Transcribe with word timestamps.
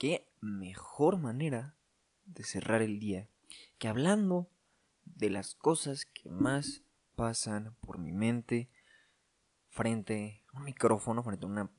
qué 0.00 0.26
mejor 0.40 1.18
manera 1.18 1.76
de 2.24 2.42
cerrar 2.42 2.80
el 2.80 2.98
día 2.98 3.28
que 3.78 3.86
hablando 3.86 4.48
de 5.04 5.28
las 5.28 5.54
cosas 5.54 6.06
que 6.06 6.30
más 6.30 6.82
pasan 7.16 7.76
por 7.82 7.98
mi 7.98 8.10
mente 8.10 8.70
frente 9.68 10.42
a 10.54 10.58
un 10.58 10.64
micrófono, 10.64 11.22
frente 11.22 11.44
a 11.44 11.50
una 11.50 11.70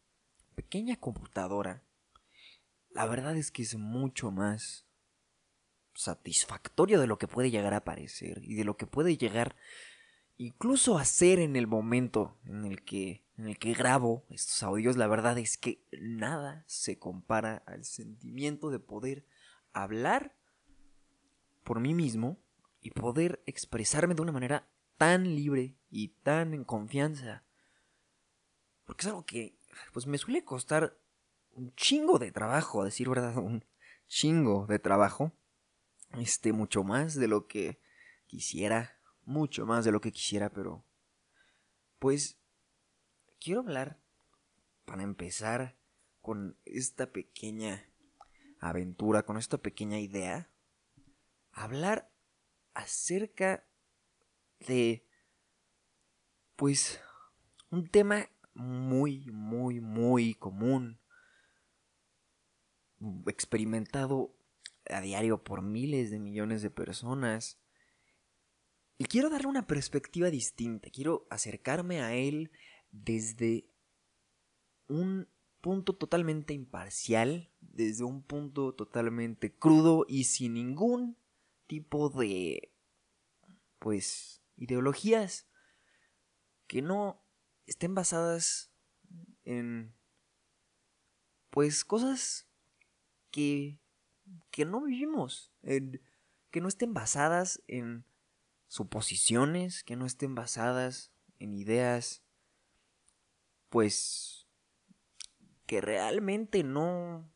pequeña 0.53 0.97
computadora. 0.97 1.81
La 2.91 3.07
verdad 3.07 3.35
es 3.35 3.49
que 3.49 3.63
es 3.63 3.75
mucho 3.75 4.29
más 4.29 4.85
satisfactorio 5.95 6.99
de 6.99 7.07
lo 7.07 7.17
que 7.17 7.27
puede 7.27 7.49
llegar 7.49 7.73
a 7.73 7.83
parecer 7.83 8.43
y 8.43 8.53
de 8.53 8.65
lo 8.65 8.77
que 8.77 8.85
puede 8.85 9.17
llegar 9.17 9.55
incluso 10.41 10.97
a 10.97 11.05
ser 11.05 11.37
en 11.37 11.55
el 11.55 11.67
momento 11.67 12.35
en 12.45 12.65
el 12.65 12.83
que 12.83 13.23
en 13.37 13.47
el 13.47 13.57
que 13.57 13.73
grabo 13.73 14.25
estos 14.29 14.61
audios, 14.63 14.97
la 14.97 15.07
verdad 15.07 15.37
es 15.37 15.57
que 15.57 15.83
nada 15.99 16.63
se 16.67 16.99
compara 16.99 17.63
al 17.65 17.85
sentimiento 17.85 18.69
de 18.69 18.79
poder 18.79 19.25
hablar 19.73 20.35
por 21.63 21.79
mí 21.79 21.93
mismo 21.93 22.39
y 22.81 22.91
poder 22.91 23.41
expresarme 23.45 24.13
de 24.13 24.21
una 24.21 24.31
manera 24.31 24.67
tan 24.97 25.23
libre 25.35 25.75
y 25.89 26.09
tan 26.09 26.53
en 26.53 26.63
confianza. 26.63 27.43
Porque 28.85 29.01
es 29.01 29.07
algo 29.07 29.25
que 29.25 29.57
pues 29.93 30.05
me 30.05 30.19
suele 30.19 30.43
costar 30.43 30.97
un 31.53 31.73
chingo 31.75 32.19
de 32.19 32.31
trabajo, 32.31 32.81
a 32.81 32.85
decir 32.85 33.09
verdad, 33.09 33.37
un 33.37 33.63
chingo 34.07 34.65
de 34.67 34.79
trabajo. 34.79 35.31
Este, 36.19 36.51
mucho 36.51 36.83
más 36.83 37.15
de 37.15 37.27
lo 37.27 37.47
que 37.47 37.79
quisiera, 38.27 39.00
mucho 39.25 39.65
más 39.65 39.85
de 39.85 39.91
lo 39.91 40.01
que 40.01 40.11
quisiera, 40.11 40.49
pero 40.49 40.85
pues 41.99 42.39
quiero 43.39 43.61
hablar 43.61 44.01
para 44.85 45.03
empezar 45.03 45.77
con 46.21 46.57
esta 46.65 47.11
pequeña 47.11 47.89
aventura, 48.59 49.23
con 49.23 49.37
esta 49.37 49.57
pequeña 49.57 49.99
idea, 49.99 50.51
hablar 51.51 52.11
acerca 52.73 53.65
de 54.59 55.07
pues 56.55 57.01
un 57.69 57.87
tema 57.87 58.29
muy, 58.53 59.31
muy, 59.31 59.79
muy 59.79 60.33
común, 60.35 60.99
experimentado 63.27 64.35
a 64.89 65.01
diario 65.01 65.43
por 65.43 65.61
miles 65.61 66.11
de 66.11 66.19
millones 66.19 66.61
de 66.61 66.69
personas. 66.69 67.60
Y 69.01 69.05
quiero 69.05 69.31
darle 69.31 69.47
una 69.47 69.65
perspectiva 69.65 70.29
distinta, 70.29 70.91
quiero 70.91 71.25
acercarme 71.31 72.01
a 72.01 72.13
él 72.13 72.51
desde 72.91 73.65
un 74.87 75.27
punto 75.59 75.95
totalmente 75.95 76.53
imparcial, 76.53 77.49
desde 77.61 78.03
un 78.03 78.21
punto 78.21 78.75
totalmente 78.75 79.51
crudo 79.51 80.05
y 80.07 80.25
sin 80.25 80.53
ningún 80.53 81.17
tipo 81.65 82.09
de, 82.11 82.75
pues, 83.79 84.43
ideologías 84.55 85.47
que 86.67 86.83
no 86.83 87.25
estén 87.65 87.95
basadas 87.95 88.71
en, 89.45 89.95
pues, 91.49 91.83
cosas 91.83 92.47
que, 93.31 93.79
que 94.51 94.63
no 94.63 94.83
vivimos, 94.83 95.51
que 95.63 96.61
no 96.61 96.67
estén 96.67 96.93
basadas 96.93 97.63
en 97.65 98.05
suposiciones, 98.71 99.83
que 99.83 99.97
no 99.97 100.05
estén 100.05 100.33
basadas 100.33 101.11
en 101.39 101.53
ideas, 101.53 102.23
pues, 103.67 104.47
que 105.65 105.81
realmente 105.81 106.63
no 106.63 107.29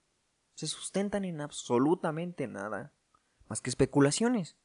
se 0.53 0.67
sustentan 0.67 1.25
en 1.25 1.41
absolutamente 1.41 2.47
nada 2.47 2.93
más 3.49 3.59
que 3.59 3.69
especulaciones. 3.69 4.55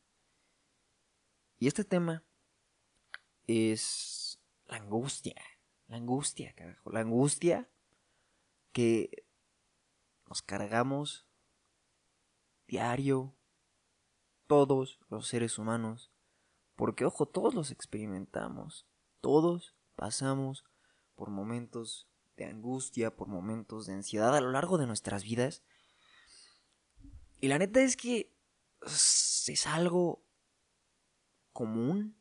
Y 1.59 1.67
este 1.67 1.83
tema 1.83 2.23
es 3.49 4.41
la 4.69 4.77
angustia, 4.77 5.43
la 5.89 5.97
angustia, 5.97 6.55
carajo, 6.55 6.93
la 6.93 7.01
angustia 7.01 7.69
que 8.71 9.27
nos 10.29 10.41
cargamos 10.41 11.27
diario 12.69 13.35
todos 14.47 15.01
los 15.09 15.27
seres 15.27 15.59
humanos, 15.59 16.13
porque 16.81 17.05
ojo, 17.05 17.27
todos 17.27 17.53
los 17.53 17.71
experimentamos, 17.71 18.87
todos 19.21 19.77
pasamos 19.97 20.65
por 21.15 21.29
momentos 21.29 22.09
de 22.39 22.47
angustia, 22.47 23.15
por 23.15 23.29
momentos 23.29 23.87
de 23.87 23.93
ansiedad 23.93 24.35
a 24.35 24.41
lo 24.41 24.51
largo 24.51 24.79
de 24.79 24.87
nuestras 24.87 25.23
vidas. 25.23 25.63
Y 27.39 27.49
la 27.49 27.59
neta 27.59 27.83
es 27.83 27.99
que 27.99 28.33
es 28.81 29.67
algo 29.67 30.25
común, 31.53 32.17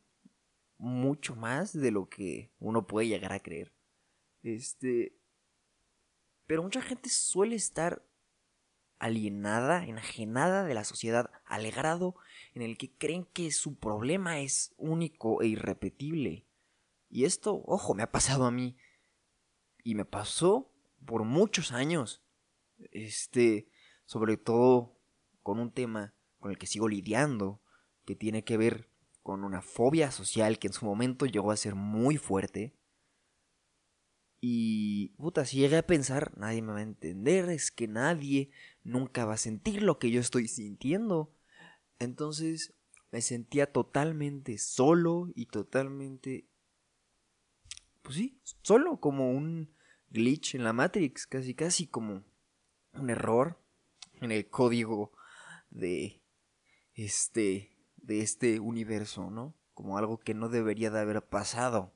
mucho 0.77 1.37
más 1.37 1.71
de 1.71 1.91
lo 1.91 2.09
que 2.09 2.51
uno 2.59 2.85
puede 2.85 3.07
llegar 3.07 3.31
a 3.31 3.39
creer. 3.39 3.71
Este. 4.43 5.17
Pero 6.47 6.63
mucha 6.63 6.81
gente 6.81 7.07
suele 7.07 7.55
estar 7.55 8.05
alienada, 8.97 9.85
enajenada 9.85 10.65
de 10.65 10.73
la 10.73 10.83
sociedad, 10.83 11.31
al 11.45 11.71
grado 11.71 12.17
en 12.53 12.61
el 12.61 12.77
que 12.77 12.91
creen 12.91 13.25
que 13.25 13.51
su 13.51 13.75
problema 13.77 14.39
es 14.39 14.73
único 14.77 15.41
e 15.41 15.47
irrepetible. 15.47 16.45
Y 17.09 17.25
esto, 17.25 17.63
ojo, 17.65 17.93
me 17.93 18.03
ha 18.03 18.11
pasado 18.11 18.45
a 18.45 18.51
mí. 18.51 18.77
Y 19.83 19.95
me 19.95 20.05
pasó 20.05 20.71
por 21.05 21.23
muchos 21.23 21.71
años. 21.71 22.23
Este, 22.91 23.69
sobre 24.05 24.37
todo 24.37 24.97
con 25.43 25.59
un 25.59 25.71
tema 25.71 26.13
con 26.39 26.51
el 26.51 26.57
que 26.57 26.67
sigo 26.67 26.87
lidiando, 26.87 27.61
que 28.05 28.15
tiene 28.15 28.43
que 28.43 28.57
ver 28.57 28.89
con 29.23 29.43
una 29.43 29.61
fobia 29.61 30.11
social 30.11 30.57
que 30.57 30.67
en 30.67 30.73
su 30.73 30.85
momento 30.85 31.25
llegó 31.25 31.51
a 31.51 31.57
ser 31.57 31.75
muy 31.75 32.17
fuerte. 32.17 32.75
Y, 34.41 35.09
puta, 35.17 35.45
si 35.45 35.57
llegué 35.57 35.77
a 35.77 35.85
pensar, 35.85 36.37
nadie 36.37 36.61
me 36.61 36.71
va 36.71 36.79
a 36.79 36.83
entender, 36.83 37.49
es 37.49 37.71
que 37.71 37.87
nadie 37.87 38.51
nunca 38.83 39.25
va 39.25 39.33
a 39.33 39.37
sentir 39.37 39.83
lo 39.83 39.99
que 39.99 40.11
yo 40.11 40.21
estoy 40.21 40.47
sintiendo. 40.47 41.35
Entonces 41.99 42.73
me 43.11 43.21
sentía 43.21 43.71
totalmente 43.71 44.57
solo 44.57 45.27
y 45.35 45.47
totalmente... 45.47 46.49
Pues 48.01 48.15
sí, 48.15 48.41
solo 48.63 48.99
como 48.99 49.31
un 49.31 49.75
glitch 50.09 50.55
en 50.55 50.63
la 50.63 50.73
Matrix, 50.73 51.27
casi 51.27 51.53
casi 51.53 51.87
como 51.87 52.23
un 52.93 53.09
error 53.09 53.61
en 54.13 54.31
el 54.31 54.49
código 54.49 55.11
de 55.69 56.23
este 56.93 57.75
de 57.97 58.21
este 58.21 58.59
universo, 58.59 59.29
¿no? 59.29 59.55
Como 59.73 59.97
algo 59.97 60.19
que 60.19 60.33
no 60.33 60.49
debería 60.49 60.89
de 60.89 60.99
haber 60.99 61.21
pasado. 61.27 61.93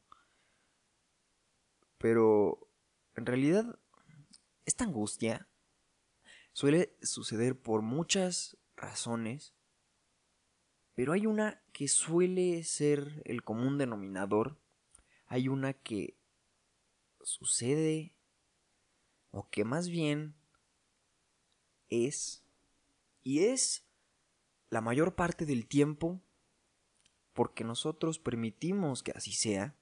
Pero 1.98 2.70
en 3.16 3.26
realidad 3.26 3.80
esta 4.66 4.84
angustia 4.84 5.50
suele 6.52 6.96
suceder 7.02 7.60
por 7.60 7.82
muchas 7.82 8.58
razones, 8.76 9.56
pero 10.96 11.14
hay 11.14 11.26
una 11.26 11.62
que 11.72 11.88
suele 11.88 12.64
ser 12.64 13.22
el 13.26 13.44
común 13.44 13.78
denominador, 13.78 14.58
hay 15.28 15.48
una 15.48 15.74
que 15.74 16.18
sucede 17.22 18.14
o 19.32 19.50
que 19.50 19.64
más 19.64 19.90
bien 19.90 20.36
es 21.90 22.44
y 23.24 23.46
es 23.46 23.86
la 24.70 24.82
mayor 24.82 25.16
parte 25.16 25.46
del 25.46 25.68
tiempo 25.68 26.22
porque 27.34 27.64
nosotros 27.64 28.20
permitimos 28.20 29.02
que 29.02 29.12
así 29.12 29.34
sea. 29.34 29.76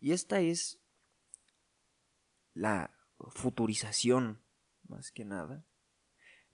Y 0.00 0.12
esta 0.12 0.40
es 0.40 0.80
la 2.54 2.96
futurización, 3.30 4.42
más 4.88 5.10
que 5.10 5.24
nada. 5.24 5.64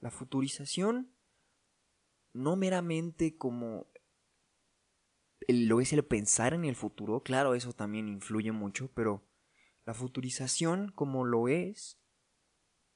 La 0.01 0.11
futurización 0.11 1.12
no 2.33 2.57
meramente 2.57 3.37
como 3.37 3.87
lo 5.49 5.81
es 5.81 5.93
el 5.93 6.05
pensar 6.05 6.55
en 6.55 6.65
el 6.65 6.77
futuro, 6.77 7.23
claro, 7.23 7.55
eso 7.55 7.73
también 7.73 8.09
influye 8.09 8.53
mucho, 8.53 8.91
pero 8.95 9.27
la 9.85 9.95
futurización 9.95 10.93
como 10.93 11.25
lo 11.25 11.49
es 11.49 11.99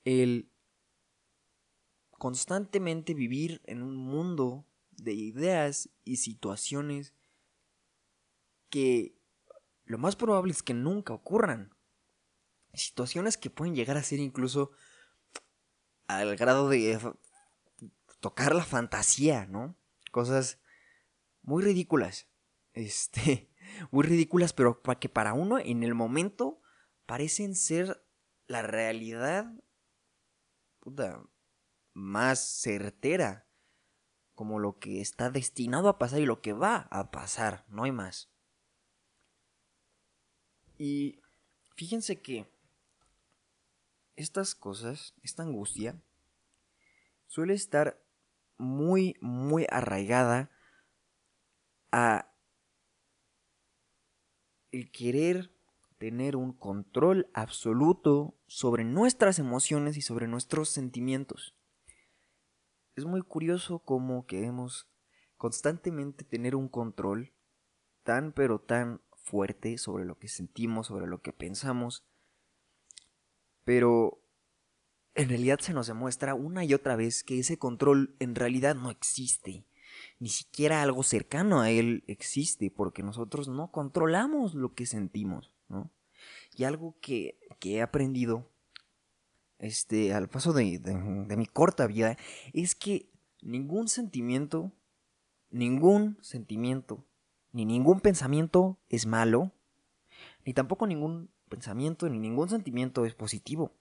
el 0.05 0.50
constantemente 2.12 3.15
vivir 3.15 3.61
en 3.65 3.83
un 3.83 3.97
mundo 3.97 4.67
de 4.91 5.12
ideas 5.12 5.91
y 6.05 6.17
situaciones 6.17 7.15
que 8.71 9.17
lo 9.85 9.99
más 9.99 10.17
probable 10.17 10.53
es 10.53 10.62
que 10.62 10.75
nunca 10.75 11.12
ocurran. 11.12 11.75
Situaciones 12.73 13.37
que 13.37 13.50
pueden 13.50 13.75
llegar 13.75 13.97
a 13.97 14.03
ser 14.03 14.19
incluso 14.19 14.73
al 16.06 16.37
grado 16.37 16.69
de 16.69 16.99
tocar 18.26 18.56
la 18.56 18.64
fantasía, 18.64 19.46
¿no? 19.46 19.76
Cosas 20.11 20.58
muy 21.43 21.62
ridículas. 21.62 22.26
Este, 22.73 23.49
muy 23.93 24.05
ridículas, 24.05 24.52
pero 24.52 24.82
para 24.82 24.99
que 24.99 25.08
para 25.08 25.32
uno 25.32 25.61
en 25.61 25.84
el 25.84 25.94
momento 25.94 26.61
parecen 27.06 27.55
ser 27.55 28.05
la 28.49 28.62
realidad 28.62 29.52
más 31.94 32.40
certera, 32.40 33.46
como 34.34 34.58
lo 34.58 34.81
que 34.81 35.00
está 35.00 35.31
destinado 35.31 35.88
a 35.88 35.96
pasar 35.96 36.19
y 36.19 36.26
lo 36.26 36.40
que 36.40 36.52
va 36.52 36.88
a 36.90 37.12
pasar, 37.12 37.64
no 37.69 37.84
hay 37.84 37.93
más. 37.93 38.28
Y 40.78 41.20
fíjense 41.76 42.20
que 42.20 42.50
estas 44.17 44.56
cosas, 44.56 45.14
esta 45.23 45.44
angustia, 45.44 46.02
suele 47.28 47.55
estar 47.55 48.05
muy, 48.58 49.17
muy 49.20 49.67
arraigada 49.70 50.50
a 51.93 52.32
el 54.73 54.91
querer 54.91 55.50
tener 55.99 56.37
un 56.37 56.53
control 56.53 57.31
absoluto 57.32 58.38
sobre 58.47 58.85
nuestras 58.85 59.38
emociones 59.38 59.97
y 59.97 60.03
sobre 60.03 60.29
nuestros 60.29 60.69
sentimientos. 60.69 61.56
Es 62.94 63.05
muy 63.05 63.23
curioso 63.23 63.79
cómo 63.79 64.26
queremos 64.26 64.88
constantemente 65.37 66.25
tener 66.25 66.55
un 66.55 66.69
control 66.69 67.32
tan 68.02 68.32
pero 68.32 68.61
tan 68.61 69.02
fuerte 69.17 69.79
sobre 69.79 70.05
lo 70.05 70.19
que 70.19 70.29
sentimos, 70.29 70.87
sobre 70.87 71.06
lo 71.06 71.20
que 71.20 71.32
pensamos, 71.32 72.06
pero 73.64 74.23
en 75.16 75.30
realidad 75.30 75.58
se 75.60 75.72
nos 75.72 75.86
demuestra 75.86 76.34
una 76.34 76.64
y 76.64 76.74
otra 76.74 76.94
vez 76.94 77.24
que 77.24 77.38
ese 77.38 77.58
control 77.58 78.14
en 78.20 78.34
realidad 78.34 78.74
no 78.76 78.90
existe. 78.90 79.64
Ni 80.18 80.28
siquiera 80.28 80.82
algo 80.82 81.02
cercano 81.02 81.60
a 81.60 81.70
él 81.70 82.04
existe 82.06 82.70
porque 82.70 83.02
nosotros 83.02 83.48
no 83.48 83.72
controlamos 83.72 84.54
lo 84.54 84.74
que 84.74 84.84
sentimos, 84.84 85.52
¿no? 85.68 85.90
Y 86.54 86.64
algo 86.64 86.96
que, 87.00 87.38
he 87.62 87.82
aprendido 87.82 88.48
este, 89.58 90.14
al 90.14 90.28
paso 90.28 90.52
de, 90.52 90.78
de 90.78 91.36
mi 91.36 91.46
corta 91.46 91.86
vida 91.86 92.16
es 92.52 92.74
que 92.74 93.10
ningún 93.42 93.88
sentimiento, 93.88 94.70
ningún 95.50 96.18
sentimiento, 96.20 97.04
ni 97.52 97.64
ningún 97.64 98.00
pensamiento 98.00 98.78
es 98.88 99.06
malo, 99.06 99.52
ni 100.44 100.52
tampoco 100.52 100.86
ningún 100.86 101.30
pensamiento 101.48 102.08
ni 102.08 102.18
ningún 102.18 102.48
sentimiento 102.48 103.06
es 103.06 103.14
positivo. 103.14 103.72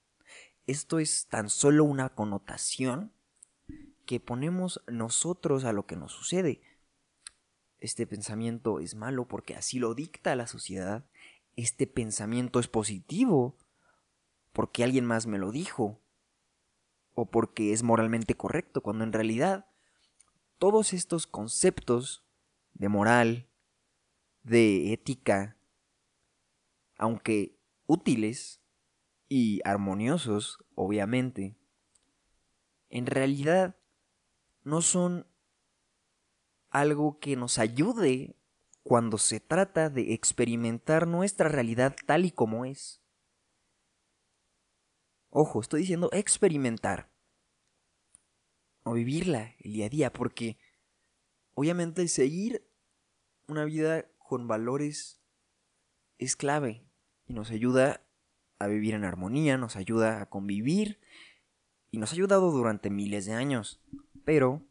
Esto 0.67 0.99
es 0.99 1.27
tan 1.27 1.49
solo 1.49 1.83
una 1.83 2.09
connotación 2.09 3.13
que 4.05 4.19
ponemos 4.19 4.81
nosotros 4.87 5.63
a 5.63 5.73
lo 5.73 5.85
que 5.85 5.95
nos 5.95 6.11
sucede. 6.11 6.61
Este 7.79 8.07
pensamiento 8.07 8.79
es 8.79 8.95
malo 8.95 9.27
porque 9.27 9.55
así 9.55 9.77
lo 9.77 9.93
dicta 9.93 10.35
la 10.35 10.47
sociedad. 10.47 11.05
Este 11.55 11.85
pensamiento 11.87 12.59
es 12.59 12.67
positivo 12.67 13.57
porque 14.53 14.83
alguien 14.83 15.05
más 15.05 15.27
me 15.27 15.37
lo 15.37 15.51
dijo. 15.51 16.01
O 17.13 17.29
porque 17.29 17.71
es 17.71 17.83
moralmente 17.83 18.35
correcto, 18.35 18.81
cuando 18.81 19.03
en 19.03 19.13
realidad 19.13 19.67
todos 20.57 20.93
estos 20.93 21.27
conceptos 21.27 22.25
de 22.73 22.89
moral, 22.89 23.47
de 24.43 24.91
ética, 24.91 25.57
aunque 26.97 27.57
útiles, 27.87 28.61
y 29.27 29.61
armoniosos, 29.65 30.63
obviamente, 30.75 31.57
en 32.89 33.05
realidad 33.05 33.75
no 34.63 34.81
son 34.81 35.27
algo 36.69 37.19
que 37.19 37.35
nos 37.35 37.57
ayude 37.57 38.35
cuando 38.83 39.17
se 39.17 39.39
trata 39.39 39.89
de 39.89 40.13
experimentar 40.13 41.07
nuestra 41.07 41.49
realidad 41.49 41.95
tal 42.05 42.25
y 42.25 42.31
como 42.31 42.65
es. 42.65 43.01
Ojo, 45.29 45.59
estoy 45.59 45.81
diciendo 45.81 46.09
experimentar. 46.13 47.11
O 48.83 48.93
vivirla 48.93 49.55
el 49.59 49.73
día 49.73 49.87
a 49.87 49.89
día, 49.89 50.13
porque 50.13 50.59
obviamente 51.55 52.07
seguir 52.07 52.69
una 53.47 53.65
vida 53.65 54.07
con 54.19 54.47
valores 54.47 55.19
es 56.17 56.35
clave 56.35 56.87
y 57.25 57.33
nos 57.33 57.49
ayuda 57.49 58.04
a 58.59 58.67
vivir 58.67 58.93
en 58.93 59.03
armonía, 59.03 59.57
nos 59.57 59.75
ayuda 59.75 60.21
a 60.21 60.29
convivir 60.29 60.99
y 61.91 61.97
nos 61.97 62.11
ha 62.11 62.15
ayudado 62.15 62.51
durante 62.51 62.89
miles 62.89 63.25
de 63.25 63.33
años. 63.33 63.81
Pero 64.23 64.65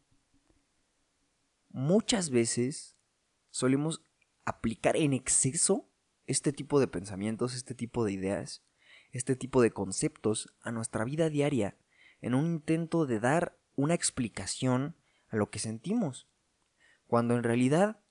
muchas 1.69 2.29
veces 2.29 2.97
solemos 3.49 4.01
aplicar 4.45 4.95
en 4.95 5.13
exceso 5.13 5.89
este 6.27 6.51
tipo 6.51 6.79
de 6.79 6.87
pensamientos, 6.87 7.55
este 7.55 7.75
tipo 7.75 8.05
de 8.05 8.13
ideas, 8.13 8.63
este 9.11 9.35
tipo 9.35 9.61
de 9.61 9.71
conceptos 9.71 10.53
a 10.61 10.71
nuestra 10.71 11.05
vida 11.05 11.29
diaria 11.29 11.77
en 12.21 12.33
un 12.33 12.45
intento 12.45 13.05
de 13.05 13.19
dar 13.19 13.57
una 13.75 13.93
explicación 13.93 14.95
a 15.29 15.35
lo 15.35 15.49
que 15.49 15.59
sentimos, 15.59 16.27
cuando 17.07 17.35
en 17.35 17.43
realidad 17.43 18.01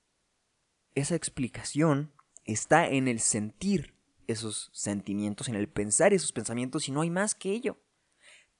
esa 0.93 1.15
explicación 1.15 2.13
está 2.45 2.87
en 2.87 3.07
el 3.07 3.19
sentir 3.19 3.94
esos 4.27 4.69
sentimientos, 4.73 5.47
en 5.47 5.55
el 5.55 5.69
pensar 5.69 6.13
esos 6.13 6.31
pensamientos 6.31 6.87
y 6.87 6.91
no 6.91 7.01
hay 7.01 7.09
más 7.09 7.35
que 7.35 7.51
ello. 7.51 7.77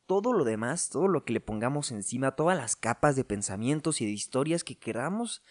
Todo 0.05 0.33
lo 0.33 0.43
demás, 0.43 0.89
todo 0.89 1.07
lo 1.07 1.25
que 1.25 1.33
le 1.33 1.39
pongamos 1.39 1.91
encima, 1.91 2.35
todas 2.35 2.57
las 2.57 2.75
capas 2.75 3.15
de 3.15 3.23
pensamientos 3.23 4.01
y 4.01 4.05
de 4.05 4.11
historias 4.11 4.63
que 4.63 4.77
queramos 4.77 5.41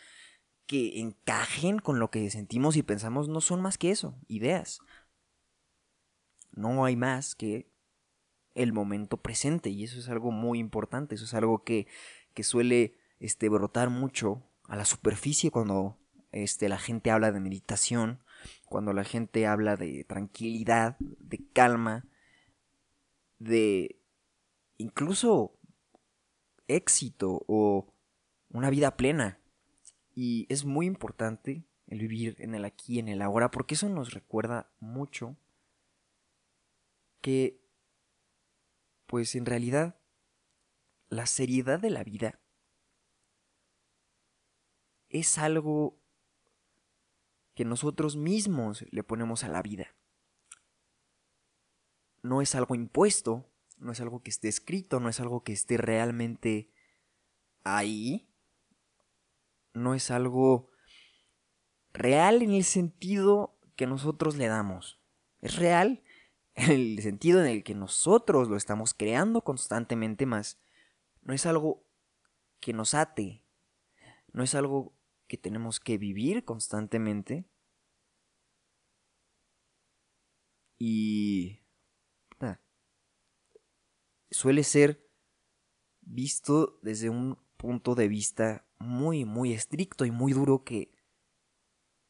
que 0.67 1.01
encajen 1.01 1.79
con 1.79 1.99
lo 1.99 2.11
que 2.11 2.31
sentimos 2.31 2.77
y 2.77 2.83
pensamos, 2.83 3.29
no 3.29 3.41
son 3.41 3.61
más 3.61 3.79
que 3.79 3.91
eso, 3.91 4.19
ideas. 4.29 4.81
No 6.53 6.85
hay 6.85 6.97
más 6.97 7.35
que 7.35 7.71
el 8.55 8.73
momento 8.73 9.19
presente 9.19 9.71
y 9.71 9.85
eso 9.85 9.99
es 9.99 10.09
algo 10.09 10.31
muy 10.31 10.59
importante, 10.59 11.17
eso 11.17 11.25
es 11.25 11.35
algo 11.35 11.65
que, 11.65 11.87
que 12.33 12.45
suele 12.45 12.97
este, 13.19 13.49
brotar 13.49 13.91
mucho 13.91 14.43
a 14.69 14.77
la 14.77 14.85
superficie 14.85 15.51
cuando 15.51 15.99
este, 16.33 16.69
la 16.69 16.79
gente 16.79 17.11
habla 17.11 17.33
de 17.33 17.41
meditación 17.41 18.24
cuando 18.67 18.93
la 18.93 19.05
gente 19.05 19.47
habla 19.47 19.77
de 19.77 20.05
tranquilidad, 20.05 20.97
de 20.99 21.47
calma, 21.53 22.07
de 23.39 24.01
incluso 24.77 25.59
éxito 26.69 27.45
o 27.47 27.93
una 28.51 28.71
vida 28.71 28.97
plena. 28.97 29.41
Y 30.15 30.47
es 30.49 30.65
muy 30.65 30.87
importante 30.87 31.65
el 31.87 31.99
vivir 31.99 32.37
en 32.39 32.55
el 32.55 32.65
aquí 32.65 32.95
y 32.95 32.99
en 32.99 33.09
el 33.09 33.23
ahora 33.23 33.51
porque 33.51 33.75
eso 33.75 33.89
nos 33.89 34.13
recuerda 34.15 34.71
mucho 34.81 35.37
que 37.21 37.61
pues 39.07 39.35
en 39.35 39.47
realidad 39.47 39.99
la 41.09 41.27
seriedad 41.27 41.79
de 41.79 41.91
la 41.91 42.05
vida 42.05 42.41
es 45.09 45.39
algo 45.39 46.04
que 47.55 47.65
nosotros 47.65 48.17
mismos 48.17 48.85
le 48.91 49.03
ponemos 49.03 49.45
a 49.45 49.49
la 49.49 49.63
vida. 49.63 49.95
No 52.23 52.41
es 52.41 52.55
algo 52.55 52.75
impuesto, 52.75 53.51
no 53.79 53.93
es 53.93 54.01
algo 54.01 54.23
que 54.23 54.31
esté 54.31 54.49
escrito, 54.49 55.01
no 55.01 55.09
es 55.09 55.21
algo 55.21 55.43
que 55.43 55.53
esté 55.53 55.77
realmente 55.77 56.71
ahí. 57.63 58.31
No 59.73 59.95
es 59.95 60.11
algo 60.11 60.71
real 61.93 62.43
en 62.43 62.53
el 62.53 62.65
sentido 62.65 63.59
que 63.77 63.87
nosotros 63.87 64.37
le 64.37 64.47
damos. 64.47 65.01
Es 65.41 65.57
real 65.57 66.03
en 66.55 66.71
el 66.71 67.03
sentido 67.03 67.41
en 67.41 67.47
el 67.47 67.65
que 67.65 67.75
nosotros 67.75 68.49
lo 68.49 68.57
estamos 68.57 68.95
creando 68.95 69.43
constantemente 69.43 70.27
más. 70.27 70.61
No 71.23 71.35
es 71.35 71.47
algo 71.47 71.85
que 72.61 72.73
nos 72.73 72.95
ate. 72.95 73.45
No 74.33 74.43
es 74.43 74.55
algo 74.55 74.95
que 75.35 75.43
tenemos 75.43 75.81
que 75.81 75.99
vivir 75.99 76.45
constantemente. 76.45 77.45
Y 80.79 81.61
suele 84.31 84.63
ser 84.63 85.09
visto 86.03 86.79
desde 86.83 87.09
un 87.11 87.39
punto 87.57 87.95
de 87.95 88.09
vista 88.09 88.67
muy, 88.79 89.25
muy 89.25 89.53
estricto 89.53 90.05
y 90.05 90.11
muy 90.11 90.33
duro 90.33 90.63
que 90.63 90.93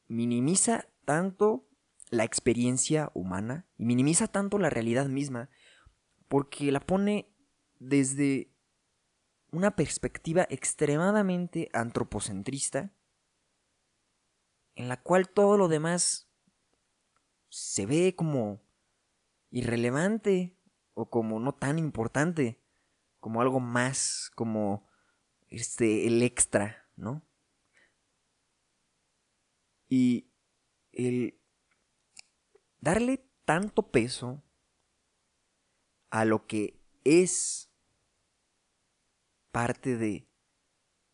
minimiza 0.07 0.89
tanto 1.05 1.69
la 2.11 2.25
experiencia 2.25 3.11
humana 3.15 3.67
y 3.79 3.85
minimiza 3.85 4.27
tanto 4.29 4.59
la 4.59 4.71
realidad 4.71 5.07
misma 5.07 5.49
porque 6.29 6.73
la 6.73 6.81
pone 6.81 7.31
desde 7.79 8.55
una 9.55 9.77
perspectiva 9.77 10.47
extremadamente 10.51 11.69
antropocentrista 11.73 12.93
en 14.75 14.89
la 14.89 15.01
cual 15.03 15.29
todo 15.29 15.57
lo 15.57 15.69
demás 15.69 16.31
se 17.49 17.87
ve 17.87 18.15
como 18.17 18.63
irrelevante 19.51 20.59
o 20.95 21.11
como 21.11 21.39
no 21.39 21.55
tan 21.55 21.79
importante, 21.79 22.61
como 23.21 23.41
algo 23.41 23.61
más, 23.61 24.31
como 24.35 24.89
este 25.49 26.07
el 26.07 26.23
extra, 26.23 26.89
¿no? 26.97 27.23
Y 29.89 30.33
el 30.93 31.41
darle 32.81 33.31
tanto 33.45 33.91
peso 33.91 34.43
a 36.11 36.25
lo 36.25 36.47
que 36.47 36.81
es 37.05 37.71
parte 39.53 39.97
de 39.97 40.29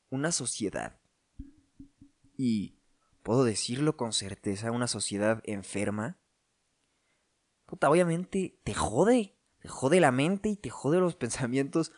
una 0.09 0.33
sociedad. 0.33 1.01
Y 2.37 2.80
puedo 3.23 3.45
decirlo 3.45 3.97
con 3.97 4.13
certeza, 4.13 4.71
una 4.71 4.87
sociedad 4.87 5.43
enferma. 5.45 6.19
Puta, 7.67 7.91
obviamente 7.91 8.59
te 8.65 8.75
jode. 8.75 9.37
Te 9.61 9.69
jode 9.69 10.01
la 10.01 10.11
mente 10.11 10.49
y 10.49 10.57
te 10.57 10.71
jode 10.71 10.99
los 10.99 11.17
pensamientos 11.17 11.93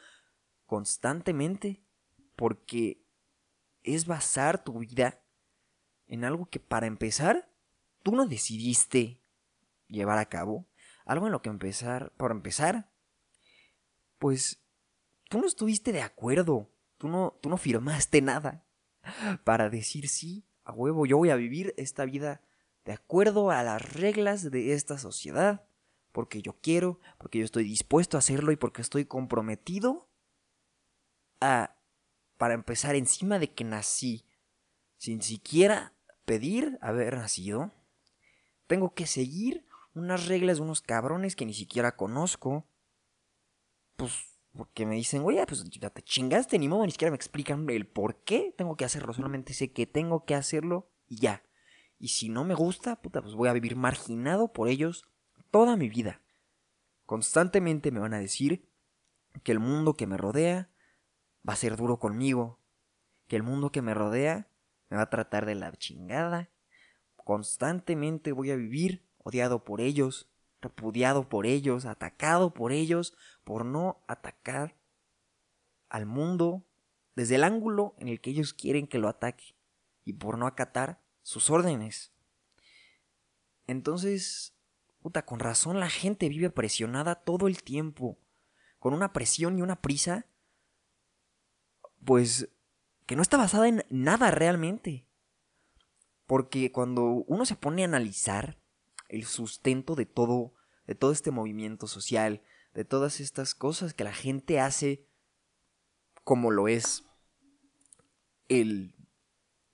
constantemente. 0.66 1.82
Porque 2.36 3.04
es 3.82 4.06
basar 4.06 4.64
tu 4.64 4.78
vida 4.78 5.22
en 6.06 6.24
algo 6.24 6.46
que 6.46 6.60
para 6.60 6.86
empezar 6.86 7.50
tú 8.02 8.14
no 8.14 8.26
decidiste 8.26 9.22
llevar 9.88 10.18
a 10.18 10.28
cabo. 10.28 10.66
Algo 11.04 11.26
en 11.26 11.32
lo 11.32 11.42
que 11.42 11.50
empezar, 11.50 12.12
por 12.16 12.30
empezar, 12.30 12.90
pues 14.18 14.62
tú 15.28 15.40
no 15.40 15.46
estuviste 15.46 15.92
de 15.92 16.02
acuerdo. 16.02 16.70
Tú 16.98 17.08
no, 17.08 17.38
tú 17.42 17.48
no 17.48 17.56
firmaste 17.56 18.22
nada 18.22 18.64
para 19.44 19.68
decir 19.68 20.08
sí, 20.08 20.46
a 20.64 20.72
huevo, 20.72 21.06
yo 21.06 21.18
voy 21.18 21.30
a 21.30 21.36
vivir 21.36 21.74
esta 21.76 22.04
vida 22.04 22.40
de 22.84 22.92
acuerdo 22.92 23.50
a 23.50 23.62
las 23.62 23.92
reglas 23.92 24.50
de 24.50 24.72
esta 24.72 24.98
sociedad, 24.98 25.64
porque 26.12 26.42
yo 26.42 26.58
quiero, 26.60 27.00
porque 27.18 27.38
yo 27.38 27.44
estoy 27.44 27.64
dispuesto 27.64 28.16
a 28.16 28.20
hacerlo 28.20 28.52
y 28.52 28.56
porque 28.56 28.82
estoy 28.82 29.04
comprometido 29.04 30.08
a, 31.40 31.76
para 32.36 32.54
empezar, 32.54 32.94
encima 32.94 33.38
de 33.38 33.52
que 33.52 33.64
nací, 33.64 34.24
sin 34.96 35.22
siquiera 35.22 35.94
pedir 36.24 36.78
haber 36.80 37.16
nacido, 37.16 37.72
tengo 38.66 38.94
que 38.94 39.06
seguir 39.06 39.66
unas 39.94 40.26
reglas 40.26 40.56
de 40.56 40.62
unos 40.62 40.80
cabrones 40.80 41.36
que 41.36 41.46
ni 41.46 41.54
siquiera 41.54 41.96
conozco, 41.96 42.66
pues 43.96 44.31
porque 44.54 44.84
me 44.84 44.96
dicen, 44.96 45.22
oye, 45.24 45.44
pues 45.46 45.64
ya 45.70 45.90
te 45.90 46.02
chingaste, 46.02 46.58
ni 46.58 46.68
modo, 46.68 46.84
ni 46.84 46.92
siquiera 46.92 47.10
me 47.10 47.16
explican 47.16 47.68
el 47.70 47.86
por 47.86 48.22
qué 48.22 48.54
tengo 48.56 48.76
que 48.76 48.84
hacerlo. 48.84 49.12
Solamente 49.14 49.54
sé 49.54 49.72
que 49.72 49.86
tengo 49.86 50.24
que 50.24 50.34
hacerlo 50.34 50.90
y 51.08 51.16
ya. 51.16 51.42
Y 51.98 52.08
si 52.08 52.28
no 52.28 52.44
me 52.44 52.54
gusta, 52.54 53.00
puta, 53.00 53.22
pues 53.22 53.34
voy 53.34 53.48
a 53.48 53.52
vivir 53.52 53.76
marginado 53.76 54.52
por 54.52 54.68
ellos 54.68 55.04
toda 55.50 55.76
mi 55.76 55.88
vida. 55.88 56.20
Constantemente 57.06 57.90
me 57.90 58.00
van 58.00 58.14
a 58.14 58.18
decir 58.18 58.68
que 59.42 59.52
el 59.52 59.58
mundo 59.58 59.94
que 59.94 60.06
me 60.06 60.16
rodea 60.16 60.70
va 61.48 61.54
a 61.54 61.56
ser 61.56 61.76
duro 61.76 61.98
conmigo. 61.98 62.58
Que 63.28 63.36
el 63.36 63.42
mundo 63.42 63.70
que 63.70 63.82
me 63.82 63.94
rodea 63.94 64.48
me 64.88 64.96
va 64.96 65.04
a 65.04 65.10
tratar 65.10 65.46
de 65.46 65.54
la 65.54 65.72
chingada. 65.72 66.50
Constantemente 67.16 68.32
voy 68.32 68.50
a 68.50 68.56
vivir 68.56 69.06
odiado 69.18 69.64
por 69.64 69.80
ellos, 69.80 70.31
repudiado 70.62 71.28
por 71.28 71.44
ellos, 71.44 71.84
atacado 71.84 72.54
por 72.54 72.72
ellos, 72.72 73.14
por 73.44 73.66
no 73.66 74.02
atacar 74.06 74.76
al 75.88 76.06
mundo 76.06 76.64
desde 77.14 77.34
el 77.34 77.44
ángulo 77.44 77.94
en 77.98 78.08
el 78.08 78.20
que 78.20 78.30
ellos 78.30 78.54
quieren 78.54 78.86
que 78.86 78.98
lo 78.98 79.08
ataque 79.08 79.54
y 80.04 80.14
por 80.14 80.38
no 80.38 80.46
acatar 80.46 81.02
sus 81.22 81.50
órdenes. 81.50 82.12
Entonces, 83.66 84.54
puta, 85.02 85.24
con 85.24 85.40
razón 85.40 85.80
la 85.80 85.90
gente 85.90 86.28
vive 86.28 86.50
presionada 86.50 87.16
todo 87.16 87.48
el 87.48 87.62
tiempo, 87.62 88.18
con 88.78 88.94
una 88.94 89.12
presión 89.12 89.58
y 89.58 89.62
una 89.62 89.80
prisa, 89.80 90.26
pues, 92.04 92.48
que 93.06 93.16
no 93.16 93.22
está 93.22 93.36
basada 93.36 93.68
en 93.68 93.84
nada 93.90 94.30
realmente. 94.30 95.06
Porque 96.26 96.72
cuando 96.72 97.04
uno 97.04 97.44
se 97.44 97.56
pone 97.56 97.82
a 97.82 97.86
analizar 97.86 98.61
el 99.12 99.26
sustento 99.26 99.94
de 99.94 100.06
todo, 100.06 100.54
de 100.86 100.94
todo 100.94 101.12
este 101.12 101.30
movimiento 101.30 101.86
social, 101.86 102.42
de 102.74 102.84
todas 102.84 103.20
estas 103.20 103.54
cosas 103.54 103.92
que 103.92 104.04
la 104.04 104.12
gente 104.12 104.58
hace 104.58 105.06
como 106.24 106.50
lo 106.50 106.66
es 106.66 107.04
el 108.48 108.94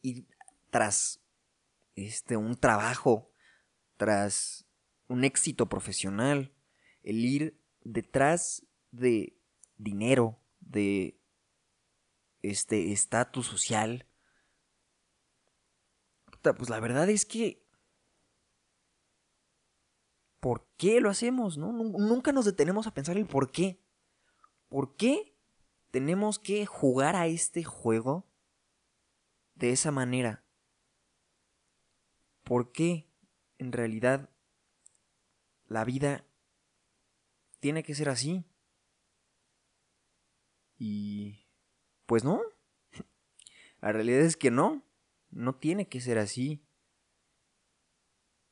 ir 0.03 0.27
tras 0.71 1.21
este 1.95 2.37
un 2.37 2.57
trabajo, 2.57 3.31
tras 3.97 4.67
un 5.07 5.25
éxito 5.25 5.69
profesional, 5.69 6.53
el 7.03 7.25
ir 7.25 7.61
detrás 7.83 8.67
de 8.91 9.39
dinero, 9.77 10.41
de 10.61 11.21
este 12.43 12.93
estatus 12.93 13.47
social. 13.47 14.07
pues 16.43 16.71
la 16.71 16.81
verdad 16.81 17.09
es 17.09 17.25
que 17.25 17.68
por 20.49 20.67
qué 20.79 21.03
lo 21.03 21.11
hacemos, 21.11 21.59
¿no? 21.59 21.73
Nunca 21.75 22.33
nos 22.33 22.47
detenemos 22.47 22.87
a 22.87 22.95
pensar 22.95 23.19
el 23.19 23.27
por 23.27 23.51
qué. 23.51 23.83
¿Por 24.71 24.97
qué 24.97 25.37
tenemos 25.91 26.39
que 26.39 26.65
jugar 26.65 27.17
a 27.17 27.27
este 27.27 27.65
juego 27.65 28.27
de 29.57 29.73
esa 29.73 29.91
manera? 29.91 30.43
¿Por 32.45 32.73
qué 32.73 33.11
en 33.59 33.73
realidad 33.73 34.31
la 35.67 35.85
vida 35.85 36.25
tiene 37.61 37.83
que 37.83 37.95
ser 37.95 38.09
así? 38.09 38.47
Y 40.79 41.47
pues 42.07 42.25
no. 42.25 42.41
La 43.83 43.93
realidad 43.93 44.21
es 44.21 44.39
que 44.39 44.51
no. 44.51 44.83
No 45.29 45.57
tiene 45.57 45.91
que 45.91 46.01
ser 46.01 46.17
así. 46.17 46.65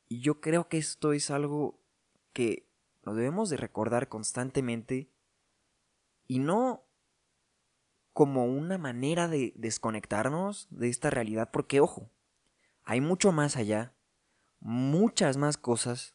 Y 0.08 0.20
yo 0.20 0.42
creo 0.42 0.68
que 0.68 0.76
esto 0.76 1.14
es 1.14 1.30
algo 1.30 1.85
que 2.36 2.68
nos 3.02 3.16
debemos 3.16 3.48
de 3.48 3.56
recordar 3.56 4.10
constantemente 4.10 5.08
y 6.26 6.38
no 6.38 6.84
como 8.12 8.44
una 8.44 8.76
manera 8.76 9.26
de 9.26 9.54
desconectarnos 9.56 10.68
de 10.68 10.90
esta 10.90 11.08
realidad, 11.08 11.50
porque 11.50 11.80
ojo, 11.80 12.10
hay 12.84 13.00
mucho 13.00 13.32
más 13.32 13.56
allá, 13.56 13.94
muchas 14.60 15.38
más 15.38 15.56
cosas 15.56 16.14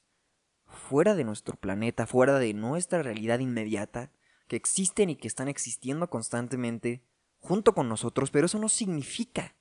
fuera 0.68 1.16
de 1.16 1.24
nuestro 1.24 1.56
planeta, 1.56 2.06
fuera 2.06 2.38
de 2.38 2.54
nuestra 2.54 3.02
realidad 3.02 3.40
inmediata, 3.40 4.12
que 4.48 4.58
existen 4.58 5.10
y 5.10 5.16
que 5.16 5.28
están 5.28 5.48
existiendo 5.48 6.08
constantemente 6.08 7.04
junto 7.40 7.74
con 7.74 7.90
nosotros, 7.90 8.30
pero 8.30 8.46
eso 8.46 8.60
no 8.60 8.70
significa 8.70 9.56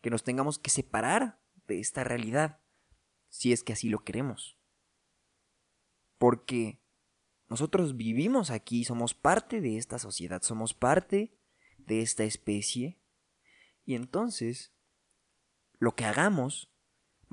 que 0.00 0.08
nos 0.08 0.24
tengamos 0.24 0.58
que 0.58 0.70
separar 0.70 1.38
de 1.66 1.78
esta 1.78 2.04
realidad 2.04 2.58
si 3.28 3.52
es 3.52 3.62
que 3.62 3.74
así 3.74 3.90
lo 3.90 3.98
queremos. 3.98 4.57
Porque 6.18 6.80
nosotros 7.48 7.96
vivimos 7.96 8.50
aquí, 8.50 8.84
somos 8.84 9.14
parte 9.14 9.60
de 9.60 9.78
esta 9.78 9.98
sociedad, 9.98 10.42
somos 10.42 10.74
parte 10.74 11.32
de 11.78 12.02
esta 12.02 12.24
especie, 12.24 12.98
y 13.84 13.94
entonces 13.94 14.72
lo 15.78 15.94
que 15.94 16.04
hagamos 16.04 16.70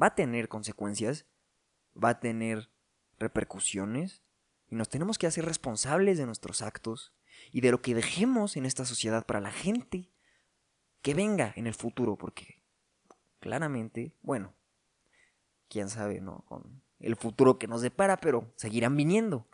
va 0.01 0.07
a 0.07 0.15
tener 0.15 0.47
consecuencias, 0.47 1.25
va 2.01 2.09
a 2.09 2.19
tener 2.19 2.69
repercusiones, 3.19 4.21
y 4.69 4.75
nos 4.75 4.89
tenemos 4.89 5.17
que 5.17 5.27
hacer 5.27 5.45
responsables 5.45 6.17
de 6.17 6.25
nuestros 6.25 6.61
actos 6.61 7.13
y 7.51 7.61
de 7.61 7.71
lo 7.71 7.81
que 7.81 7.93
dejemos 7.93 8.55
en 8.55 8.65
esta 8.65 8.85
sociedad 8.85 9.25
para 9.25 9.41
la 9.41 9.51
gente 9.51 10.09
que 11.01 11.13
venga 11.13 11.53
en 11.55 11.67
el 11.67 11.73
futuro, 11.73 12.15
porque 12.17 12.63
claramente, 13.39 14.15
bueno, 14.21 14.55
quién 15.69 15.89
sabe, 15.89 16.21
¿no? 16.21 16.43
Con 16.45 16.84
el 16.99 17.15
futuro 17.15 17.59
que 17.59 17.67
nos 17.67 17.81
depara, 17.81 18.17
pero 18.17 18.53
seguirán 18.55 18.95
viniendo. 18.95 19.47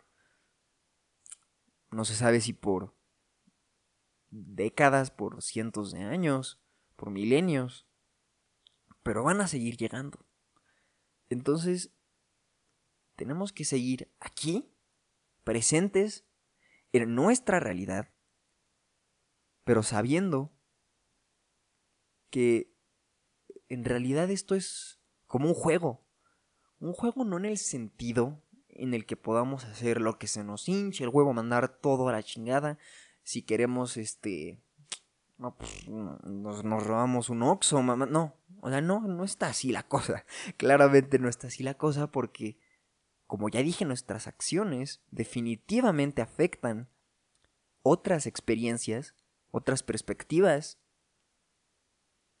No 1.90 2.04
se 2.04 2.14
sabe 2.14 2.40
si 2.40 2.52
por 2.52 2.94
décadas, 4.30 5.10
por 5.10 5.42
cientos 5.42 5.92
de 5.92 6.02
años, 6.02 6.60
por 6.96 7.10
milenios, 7.10 7.86
pero 9.02 9.24
van 9.24 9.40
a 9.40 9.48
seguir 9.48 9.76
llegando. 9.76 10.24
Entonces, 11.28 11.92
tenemos 13.16 13.52
que 13.52 13.64
seguir 13.64 14.12
aquí, 14.20 14.74
presentes 15.44 16.24
en 16.92 17.14
nuestra 17.14 17.60
realidad, 17.60 18.12
pero 19.64 19.82
sabiendo 19.82 20.52
que 22.30 22.74
en 23.68 23.84
realidad 23.84 24.30
esto 24.30 24.54
es 24.54 25.00
como 25.26 25.48
un 25.48 25.54
juego. 25.54 26.01
Un 26.82 26.94
juego 26.94 27.24
no 27.24 27.36
en 27.36 27.44
el 27.44 27.58
sentido 27.58 28.42
en 28.68 28.92
el 28.92 29.06
que 29.06 29.14
podamos 29.16 29.64
hacer 29.64 30.00
lo 30.00 30.18
que 30.18 30.26
se 30.26 30.42
nos 30.42 30.68
hinche 30.68 31.04
el 31.04 31.10
huevo, 31.10 31.32
mandar 31.32 31.68
todo 31.68 32.08
a 32.08 32.12
la 32.12 32.24
chingada. 32.24 32.76
Si 33.22 33.42
queremos, 33.42 33.96
este. 33.96 34.58
No, 35.38 35.56
pues, 35.56 35.88
nos, 35.88 36.64
nos 36.64 36.84
robamos 36.84 37.30
un 37.30 37.44
oxo, 37.44 37.80
mamá. 37.82 38.06
No, 38.06 38.34
o 38.60 38.68
sea, 38.68 38.80
no, 38.80 39.00
no 39.02 39.22
está 39.22 39.46
así 39.46 39.70
la 39.70 39.84
cosa. 39.84 40.24
Claramente 40.56 41.20
no 41.20 41.28
está 41.28 41.46
así 41.46 41.62
la 41.62 41.74
cosa 41.74 42.10
porque, 42.10 42.58
como 43.28 43.48
ya 43.48 43.62
dije, 43.62 43.84
nuestras 43.84 44.26
acciones 44.26 45.04
definitivamente 45.12 46.20
afectan 46.20 46.88
otras 47.82 48.26
experiencias, 48.26 49.14
otras 49.52 49.84
perspectivas, 49.84 50.80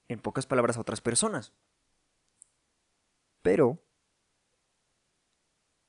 en 0.08 0.18
pocas 0.18 0.46
palabras, 0.46 0.78
a 0.78 0.80
otras 0.80 1.00
personas. 1.00 1.52
Pero, 3.42 3.84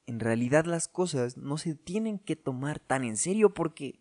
en 0.05 0.19
realidad 0.19 0.65
las 0.65 0.87
cosas 0.87 1.37
no 1.37 1.57
se 1.57 1.75
tienen 1.75 2.19
que 2.19 2.35
tomar 2.35 2.79
tan 2.79 3.03
en 3.03 3.17
serio 3.17 3.53
porque 3.53 3.99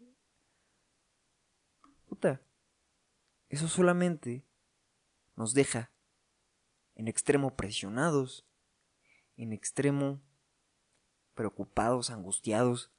puta, 2.07 2.43
eso 3.49 3.69
solamente 3.69 4.45
nos 5.35 5.55
deja 5.55 5.91
en 6.95 7.09
extremo 7.09 7.57
presionados, 7.57 8.47
en 9.37 9.55
extremo 9.55 10.21
preocupados, 11.35 12.11
angustiados, 12.11 12.93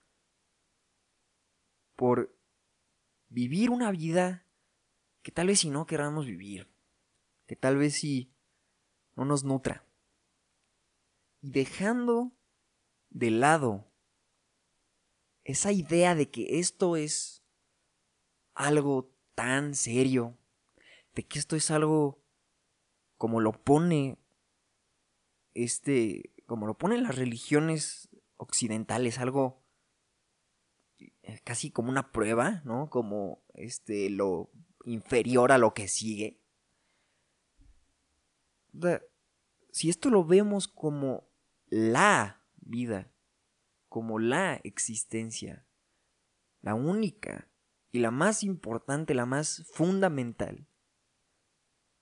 por 1.95 2.35
vivir 3.29 3.69
una 3.69 3.91
vida 3.91 4.47
que 5.21 5.31
tal 5.31 5.47
vez 5.47 5.59
si 5.59 5.69
no 5.69 5.85
queramos 5.85 6.25
vivir, 6.25 6.67
que 7.45 7.55
tal 7.55 7.77
vez 7.77 7.93
si 7.93 8.33
no 9.15 9.25
nos 9.25 9.43
nutra. 9.43 9.85
Y 11.39 11.51
dejando 11.51 12.31
de 13.13 13.31
lado 13.31 13.87
esa 15.43 15.71
idea 15.71 16.15
de 16.15 16.29
que 16.29 16.59
esto 16.59 16.95
es 16.95 17.43
algo 18.53 19.11
tan 19.35 19.75
serio, 19.75 20.37
de 21.15 21.25
que 21.25 21.39
esto 21.39 21.55
es 21.55 21.71
algo 21.71 22.21
como 23.17 23.39
lo 23.39 23.51
pone 23.51 24.17
este, 25.53 26.33
como 26.45 26.65
lo 26.65 26.77
ponen 26.77 27.03
las 27.03 27.15
religiones 27.15 28.09
occidentales, 28.37 29.19
algo 29.19 29.63
eh, 30.99 31.39
casi 31.43 31.71
como 31.71 31.89
una 31.89 32.11
prueba, 32.11 32.61
¿no? 32.65 32.89
Como 32.89 33.43
este 33.53 34.09
lo 34.09 34.51
inferior 34.85 35.51
a 35.51 35.57
lo 35.57 35.73
que 35.73 35.87
sigue. 35.87 36.41
Si 39.71 39.89
esto 39.89 40.09
lo 40.09 40.25
vemos 40.25 40.67
como 40.67 41.29
la 41.67 42.42
vida, 42.65 43.11
como 43.89 44.19
la 44.19 44.55
existencia, 44.63 45.65
la 46.61 46.75
única 46.75 47.49
y 47.91 47.99
la 47.99 48.11
más 48.11 48.43
importante, 48.43 49.13
la 49.13 49.25
más 49.25 49.65
fundamental 49.71 50.67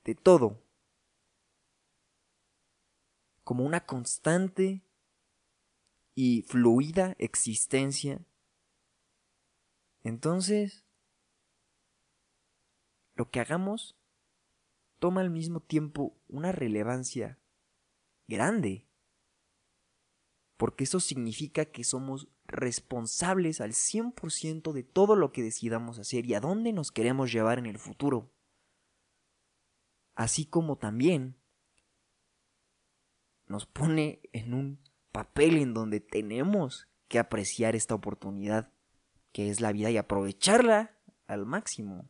de 0.03 0.15
todo, 0.15 0.63
como 3.43 3.65
una 3.65 3.85
constante 3.85 4.83
y 6.15 6.43
fluida 6.43 7.15
existencia, 7.17 8.25
entonces 10.03 10.85
lo 13.15 13.29
que 13.29 13.39
hagamos 13.39 13.97
toma 14.99 15.21
al 15.21 15.29
mismo 15.29 15.59
tiempo 15.59 16.15
una 16.27 16.51
relevancia 16.51 17.39
grande, 18.27 18.87
porque 20.61 20.83
eso 20.83 20.99
significa 20.99 21.65
que 21.65 21.83
somos 21.83 22.27
responsables 22.45 23.61
al 23.61 23.71
100% 23.71 24.73
de 24.73 24.83
todo 24.83 25.15
lo 25.15 25.31
que 25.31 25.41
decidamos 25.41 25.97
hacer 25.97 26.27
y 26.27 26.35
a 26.35 26.39
dónde 26.39 26.71
nos 26.71 26.91
queremos 26.91 27.31
llevar 27.31 27.57
en 27.57 27.65
el 27.65 27.79
futuro. 27.79 28.31
Así 30.13 30.45
como 30.45 30.77
también 30.77 31.35
nos 33.47 33.65
pone 33.65 34.21
en 34.33 34.53
un 34.53 34.83
papel 35.11 35.57
en 35.57 35.73
donde 35.73 35.99
tenemos 35.99 36.87
que 37.07 37.17
apreciar 37.17 37.75
esta 37.75 37.95
oportunidad 37.95 38.71
que 39.31 39.49
es 39.49 39.61
la 39.61 39.71
vida 39.71 39.89
y 39.89 39.97
aprovecharla 39.97 40.95
al 41.25 41.47
máximo 41.47 42.07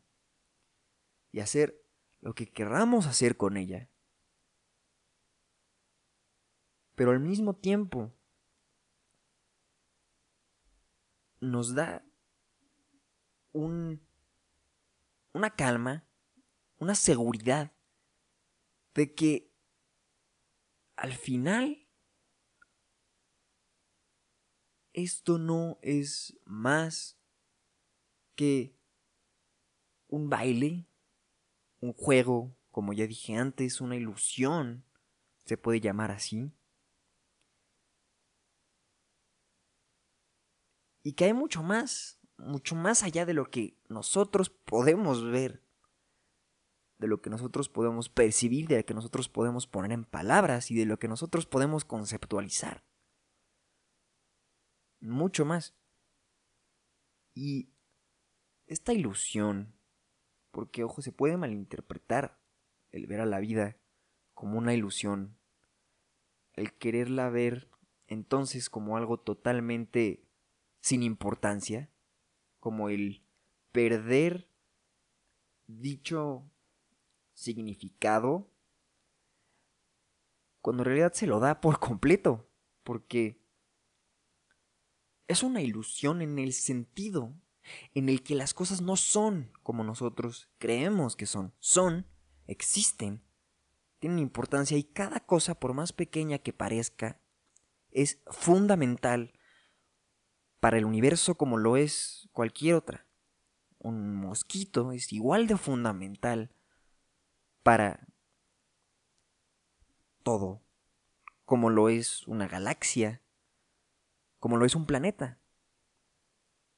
y 1.30 1.40
hacer 1.40 1.82
lo 2.20 2.34
que 2.34 2.52
querramos 2.52 3.06
hacer 3.06 3.38
con 3.38 3.56
ella. 3.56 3.88
Pero 6.94 7.12
al 7.12 7.20
mismo 7.20 7.56
tiempo 7.56 8.12
nos 11.42 11.74
da 11.74 12.04
un, 13.50 14.00
una 15.32 15.50
calma, 15.50 16.06
una 16.78 16.94
seguridad 16.94 17.72
de 18.94 19.12
que 19.12 19.52
al 20.94 21.12
final 21.12 21.88
esto 24.92 25.38
no 25.38 25.80
es 25.82 26.38
más 26.44 27.18
que 28.36 28.78
un 30.06 30.30
baile, 30.30 30.86
un 31.80 31.92
juego, 31.92 32.56
como 32.70 32.92
ya 32.92 33.08
dije 33.08 33.34
antes, 33.34 33.80
una 33.80 33.96
ilusión, 33.96 34.84
se 35.44 35.56
puede 35.56 35.80
llamar 35.80 36.12
así. 36.12 36.52
Y 41.02 41.14
que 41.14 41.24
hay 41.24 41.32
mucho 41.32 41.62
más, 41.62 42.20
mucho 42.36 42.74
más 42.74 43.02
allá 43.02 43.26
de 43.26 43.34
lo 43.34 43.50
que 43.50 43.76
nosotros 43.88 44.50
podemos 44.50 45.24
ver, 45.24 45.62
de 46.98 47.08
lo 47.08 47.20
que 47.20 47.30
nosotros 47.30 47.68
podemos 47.68 48.08
percibir, 48.08 48.68
de 48.68 48.78
lo 48.78 48.86
que 48.86 48.94
nosotros 48.94 49.28
podemos 49.28 49.66
poner 49.66 49.92
en 49.92 50.04
palabras 50.04 50.70
y 50.70 50.76
de 50.76 50.86
lo 50.86 50.98
que 50.98 51.08
nosotros 51.08 51.46
podemos 51.46 51.84
conceptualizar 51.84 52.84
mucho 55.02 55.44
más. 55.44 55.74
Y 57.34 57.70
esta 58.66 58.92
ilusión, 58.92 59.74
porque 60.50 60.84
ojo, 60.84 61.02
se 61.02 61.12
puede 61.12 61.36
malinterpretar 61.36 62.40
el 62.90 63.06
ver 63.06 63.20
a 63.20 63.26
la 63.26 63.40
vida 63.40 63.76
como 64.34 64.58
una 64.58 64.74
ilusión, 64.74 65.36
el 66.54 66.72
quererla 66.74 67.30
ver 67.30 67.70
entonces 68.06 68.70
como 68.70 68.96
algo 68.96 69.18
totalmente 69.18 70.28
sin 70.82 71.02
importancia, 71.02 71.88
como 72.60 72.90
el 72.90 73.24
perder 73.70 74.48
dicho 75.68 76.44
significado, 77.32 78.50
cuando 80.60 80.82
en 80.82 80.86
realidad 80.86 81.12
se 81.12 81.26
lo 81.26 81.40
da 81.40 81.60
por 81.60 81.78
completo, 81.78 82.46
porque 82.82 83.40
es 85.28 85.42
una 85.42 85.62
ilusión 85.62 86.20
en 86.20 86.38
el 86.38 86.52
sentido 86.52 87.32
en 87.94 88.08
el 88.08 88.24
que 88.24 88.34
las 88.34 88.52
cosas 88.52 88.80
no 88.80 88.96
son 88.96 89.52
como 89.62 89.84
nosotros 89.84 90.50
creemos 90.58 91.14
que 91.14 91.26
son. 91.26 91.54
Son, 91.60 92.06
existen, 92.48 93.22
tienen 94.00 94.18
importancia 94.18 94.76
y 94.76 94.82
cada 94.82 95.20
cosa, 95.20 95.54
por 95.54 95.74
más 95.74 95.92
pequeña 95.92 96.38
que 96.38 96.52
parezca, 96.52 97.20
es 97.92 98.18
fundamental 98.26 99.32
para 100.62 100.78
el 100.78 100.84
universo 100.84 101.34
como 101.34 101.58
lo 101.58 101.76
es 101.76 102.28
cualquier 102.30 102.76
otra. 102.76 103.04
Un 103.80 104.14
mosquito 104.14 104.92
es 104.92 105.12
igual 105.12 105.48
de 105.48 105.56
fundamental 105.56 106.54
para 107.64 108.06
todo, 110.22 110.62
como 111.44 111.68
lo 111.68 111.88
es 111.88 112.28
una 112.28 112.46
galaxia, 112.46 113.22
como 114.38 114.56
lo 114.56 114.64
es 114.64 114.76
un 114.76 114.86
planeta. 114.86 115.40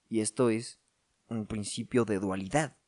Y 0.08 0.20
esto 0.20 0.48
es 0.48 0.80
un 1.28 1.46
principio 1.46 2.06
de 2.06 2.20
dualidad, 2.20 2.78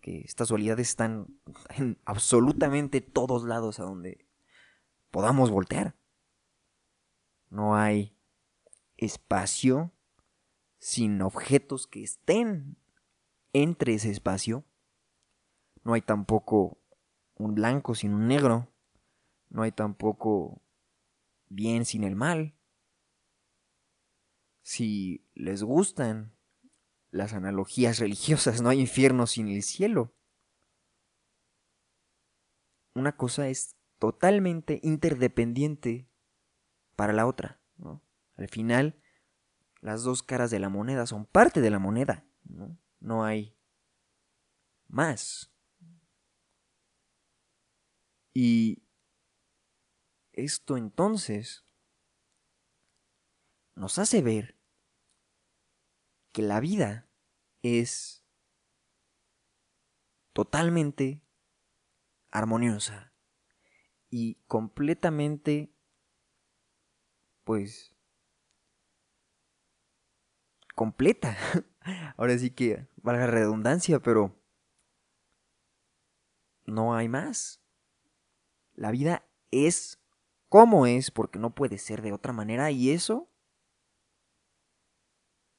que 0.00 0.20
estas 0.20 0.50
dualidades 0.50 0.90
están 0.90 1.36
en 1.70 2.00
absolutamente 2.04 3.00
todos 3.00 3.42
lados 3.42 3.80
a 3.80 3.82
donde 3.82 4.24
podamos 5.10 5.50
voltear. 5.50 5.96
No 7.50 7.74
hay 7.74 8.16
espacio 8.96 9.92
sin 10.78 11.20
objetos 11.22 11.86
que 11.86 12.02
estén 12.02 12.76
entre 13.52 13.94
ese 13.94 14.10
espacio. 14.10 14.64
No 15.84 15.94
hay 15.94 16.02
tampoco 16.02 16.78
un 17.34 17.54
blanco 17.54 17.94
sin 17.94 18.14
un 18.14 18.28
negro. 18.28 18.72
No 19.48 19.62
hay 19.62 19.72
tampoco 19.72 20.62
bien 21.48 21.84
sin 21.84 22.04
el 22.04 22.16
mal 22.16 22.58
si 24.68 25.24
les 25.32 25.62
gustan 25.62 26.36
las 27.10 27.32
analogías 27.32 27.98
religiosas, 28.00 28.60
no 28.60 28.68
hay 28.68 28.80
infierno 28.80 29.26
sin 29.26 29.48
el 29.48 29.62
cielo. 29.62 30.14
Una 32.94 33.16
cosa 33.16 33.48
es 33.48 33.76
totalmente 33.98 34.78
interdependiente 34.82 36.06
para 36.96 37.14
la 37.14 37.26
otra. 37.26 37.62
Al 38.36 38.48
final, 38.48 39.00
las 39.80 40.02
dos 40.02 40.22
caras 40.22 40.50
de 40.50 40.58
la 40.58 40.68
moneda 40.68 41.06
son 41.06 41.26
parte 41.26 41.60
de 41.60 41.70
la 41.70 41.78
moneda. 41.78 42.24
No, 42.44 42.78
no 43.00 43.24
hay 43.24 43.56
más. 44.88 45.52
Y 48.32 48.82
esto 50.32 50.76
entonces 50.76 51.64
nos 53.74 53.98
hace 53.98 54.22
ver 54.22 54.56
que 56.32 56.42
la 56.42 56.60
vida 56.60 57.08
es 57.62 58.24
totalmente 60.32 61.20
armoniosa 62.30 63.12
y 64.10 64.36
completamente 64.46 65.74
pues 67.44 67.97
completa. 70.78 71.36
Ahora 72.16 72.38
sí 72.38 72.50
que 72.50 72.86
valga 73.02 73.26
redundancia, 73.26 73.98
pero 73.98 74.40
no 76.66 76.94
hay 76.94 77.08
más. 77.08 77.60
La 78.74 78.92
vida 78.92 79.28
es 79.50 80.00
como 80.48 80.86
es 80.86 81.10
porque 81.10 81.40
no 81.40 81.52
puede 81.52 81.78
ser 81.78 82.00
de 82.00 82.12
otra 82.12 82.32
manera 82.32 82.70
y 82.70 82.92
eso 82.92 83.28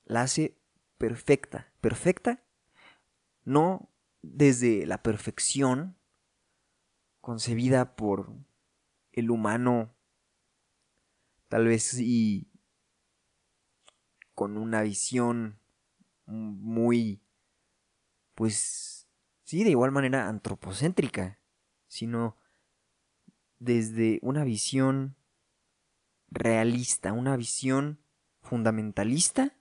la 0.06 0.22
hace 0.22 0.58
perfecta. 0.98 1.74
Perfecta 1.82 2.42
no 3.44 3.92
desde 4.22 4.86
la 4.86 5.04
perfección 5.04 5.98
concebida 7.20 7.98
por 7.98 8.34
el 9.12 9.32
humano, 9.32 9.94
tal 11.50 11.66
vez 11.66 12.00
y 12.00 12.49
con 14.40 14.58
una 14.58 14.84
visión 14.84 15.60
muy, 16.26 17.22
pues, 18.36 19.06
sí, 19.44 19.66
de 19.66 19.72
igual 19.72 19.92
manera 19.92 20.30
antropocéntrica, 20.30 21.42
sino 21.90 22.38
desde 23.58 24.18
una 24.22 24.46
visión 24.46 25.18
realista, 26.30 27.12
una 27.12 27.36
visión 27.36 28.00
fundamentalista 28.42 29.58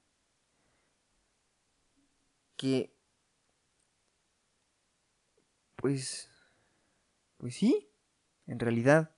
que 2.57 2.95
pues 5.75 6.31
pues 7.37 7.57
sí, 7.57 7.91
en 8.47 8.61
realidad 8.61 9.13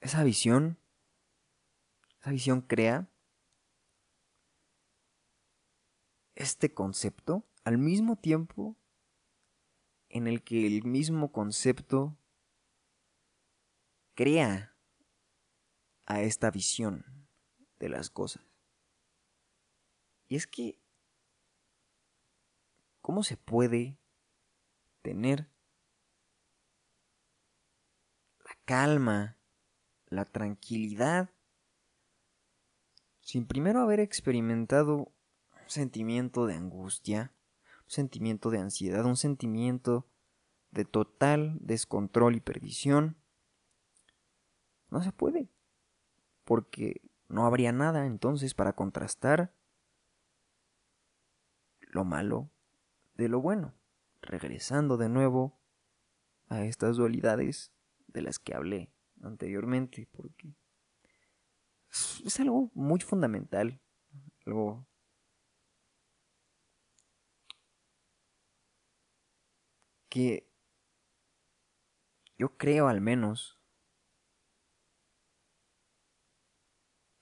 esa 0.00 0.22
visión 0.22 0.78
visión 2.28 2.60
crea 2.60 3.10
este 6.34 6.72
concepto 6.72 7.44
al 7.64 7.78
mismo 7.78 8.16
tiempo 8.16 8.76
en 10.08 10.26
el 10.26 10.42
que 10.42 10.66
el 10.66 10.84
mismo 10.84 11.32
concepto 11.32 12.16
crea 14.14 14.76
a 16.06 16.22
esta 16.22 16.50
visión 16.50 17.28
de 17.78 17.88
las 17.88 18.10
cosas. 18.10 18.42
Y 20.28 20.36
es 20.36 20.46
que, 20.46 20.80
¿cómo 23.00 23.22
se 23.22 23.36
puede 23.36 23.98
tener 25.02 25.50
la 28.44 28.58
calma, 28.64 29.38
la 30.06 30.24
tranquilidad, 30.24 31.30
sin 33.28 33.44
primero 33.44 33.82
haber 33.82 34.00
experimentado 34.00 34.96
un 34.96 35.66
sentimiento 35.66 36.46
de 36.46 36.54
angustia, 36.54 37.34
un 37.84 37.90
sentimiento 37.90 38.48
de 38.48 38.58
ansiedad, 38.58 39.04
un 39.04 39.18
sentimiento 39.18 40.08
de 40.70 40.86
total 40.86 41.58
descontrol 41.60 42.36
y 42.36 42.40
perdición, 42.40 43.18
no 44.88 45.02
se 45.02 45.12
puede, 45.12 45.50
porque 46.44 47.02
no 47.28 47.44
habría 47.44 47.70
nada 47.70 48.06
entonces 48.06 48.54
para 48.54 48.72
contrastar 48.72 49.54
lo 51.80 52.06
malo 52.06 52.50
de 53.12 53.28
lo 53.28 53.42
bueno, 53.42 53.74
regresando 54.22 54.96
de 54.96 55.10
nuevo 55.10 55.60
a 56.46 56.64
estas 56.64 56.96
dualidades 56.96 57.74
de 58.06 58.22
las 58.22 58.38
que 58.38 58.54
hablé 58.54 58.90
anteriormente, 59.20 60.08
porque 60.12 60.54
es 61.90 62.40
algo 62.40 62.70
muy 62.74 63.00
fundamental, 63.00 63.80
algo 64.46 64.86
que 70.08 70.48
yo 72.36 72.56
creo 72.56 72.88
al 72.88 73.00
menos 73.00 73.58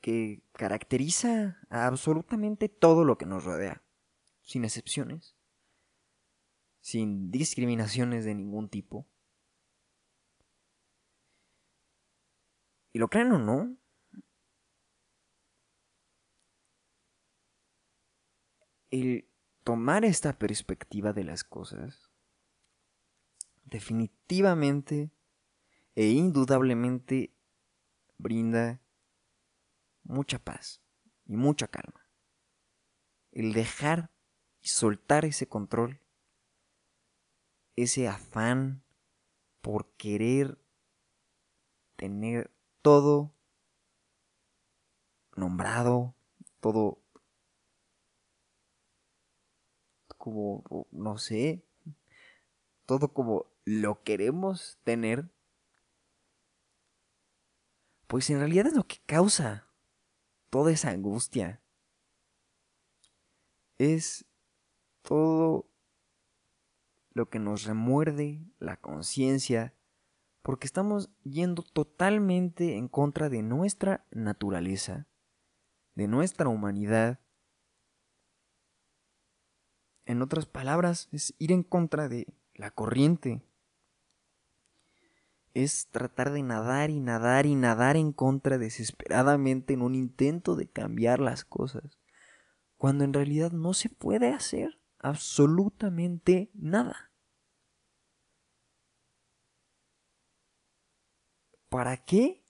que 0.00 0.42
caracteriza 0.52 1.58
a 1.68 1.86
absolutamente 1.86 2.68
todo 2.68 3.04
lo 3.04 3.18
que 3.18 3.26
nos 3.26 3.44
rodea, 3.44 3.82
sin 4.42 4.64
excepciones, 4.64 5.36
sin 6.80 7.30
discriminaciones 7.30 8.24
de 8.24 8.34
ningún 8.34 8.68
tipo. 8.68 9.08
Y 12.92 12.98
lo 12.98 13.08
crean 13.08 13.32
o 13.32 13.38
no, 13.38 13.76
el 19.00 19.28
tomar 19.64 20.04
esta 20.04 20.38
perspectiva 20.38 21.12
de 21.12 21.24
las 21.24 21.44
cosas 21.44 22.12
definitivamente 23.64 25.10
e 25.94 26.08
indudablemente 26.08 27.34
brinda 28.18 28.80
mucha 30.02 30.38
paz 30.38 30.82
y 31.24 31.36
mucha 31.36 31.68
calma. 31.68 32.08
El 33.32 33.52
dejar 33.52 34.10
y 34.60 34.68
soltar 34.68 35.24
ese 35.24 35.48
control, 35.48 36.00
ese 37.74 38.08
afán 38.08 38.84
por 39.60 39.92
querer 39.96 40.58
tener 41.96 42.54
todo 42.82 43.34
nombrado, 45.34 46.14
todo 46.60 47.02
como, 50.26 50.88
no 50.90 51.18
sé, 51.18 51.64
todo 52.84 53.12
como 53.12 53.46
lo 53.64 54.02
queremos 54.02 54.80
tener, 54.82 55.30
pues 58.08 58.28
en 58.30 58.40
realidad 58.40 58.66
es 58.66 58.74
lo 58.74 58.88
que 58.88 58.96
causa 59.06 59.68
toda 60.50 60.72
esa 60.72 60.90
angustia. 60.90 61.62
Es 63.78 64.24
todo 65.02 65.70
lo 67.12 67.30
que 67.30 67.38
nos 67.38 67.62
remuerde 67.62 68.44
la 68.58 68.76
conciencia, 68.76 69.74
porque 70.42 70.66
estamos 70.66 71.08
yendo 71.22 71.62
totalmente 71.62 72.76
en 72.76 72.88
contra 72.88 73.28
de 73.28 73.42
nuestra 73.42 74.04
naturaleza, 74.10 75.06
de 75.94 76.08
nuestra 76.08 76.48
humanidad. 76.48 77.20
En 80.06 80.22
otras 80.22 80.46
palabras, 80.46 81.08
es 81.12 81.34
ir 81.38 81.52
en 81.52 81.64
contra 81.64 82.08
de 82.08 82.26
la 82.54 82.70
corriente, 82.70 83.42
es 85.52 85.88
tratar 85.90 86.32
de 86.32 86.42
nadar 86.42 86.90
y 86.90 87.00
nadar 87.00 87.46
y 87.46 87.54
nadar 87.54 87.96
en 87.96 88.12
contra 88.12 88.58
desesperadamente 88.58 89.74
en 89.74 89.82
un 89.82 89.94
intento 89.94 90.54
de 90.54 90.68
cambiar 90.68 91.18
las 91.18 91.44
cosas, 91.44 91.98
cuando 92.76 93.04
en 93.04 93.12
realidad 93.12 93.52
no 93.52 93.74
se 93.74 93.88
puede 93.88 94.32
hacer 94.32 94.78
absolutamente 94.98 96.50
nada. 96.54 97.10
¿Para 101.68 101.96
qué 101.96 102.44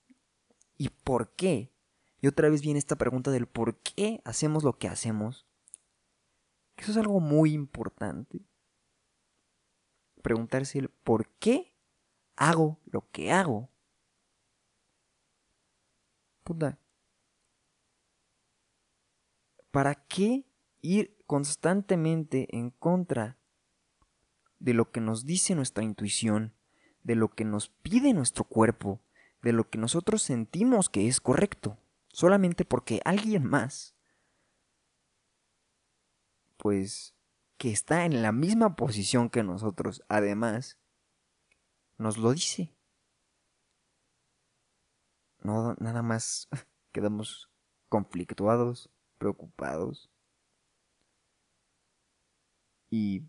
y 0.76 0.90
por 0.90 1.34
qué? 1.34 1.72
Y 2.20 2.26
otra 2.26 2.50
vez 2.50 2.60
viene 2.60 2.78
esta 2.78 2.96
pregunta 2.96 3.30
del 3.30 3.46
por 3.46 3.78
qué 3.78 4.20
hacemos 4.24 4.62
lo 4.62 4.78
que 4.78 4.88
hacemos. 4.88 5.45
Eso 6.76 6.90
es 6.90 6.96
algo 6.96 7.20
muy 7.20 7.52
importante. 7.52 8.44
Preguntarse 10.22 10.78
el 10.78 10.88
por 10.88 11.28
qué 11.38 11.74
hago 12.36 12.80
lo 12.84 13.10
que 13.10 13.32
hago. 13.32 13.70
Puta. 16.44 16.78
¿Para 19.70 19.94
qué 19.94 20.46
ir 20.80 21.16
constantemente 21.26 22.56
en 22.56 22.70
contra 22.70 23.38
de 24.58 24.74
lo 24.74 24.90
que 24.90 25.00
nos 25.00 25.26
dice 25.26 25.54
nuestra 25.54 25.84
intuición, 25.84 26.54
de 27.02 27.14
lo 27.14 27.28
que 27.28 27.44
nos 27.44 27.68
pide 27.68 28.12
nuestro 28.12 28.44
cuerpo, 28.44 29.00
de 29.42 29.52
lo 29.52 29.68
que 29.68 29.78
nosotros 29.78 30.22
sentimos 30.22 30.88
que 30.88 31.08
es 31.08 31.20
correcto, 31.20 31.78
solamente 32.08 32.64
porque 32.64 33.00
alguien 33.04 33.44
más, 33.44 33.95
pues, 36.56 37.14
que 37.58 37.70
está 37.70 38.04
en 38.04 38.22
la 38.22 38.32
misma 38.32 38.76
posición 38.76 39.30
que 39.30 39.42
nosotros, 39.42 40.02
además, 40.08 40.78
nos 41.98 42.18
lo 42.18 42.32
dice. 42.32 42.74
No, 45.42 45.74
nada 45.78 46.02
más 46.02 46.48
quedamos 46.92 47.50
conflictuados, 47.88 48.90
preocupados 49.18 50.10
y 52.90 53.22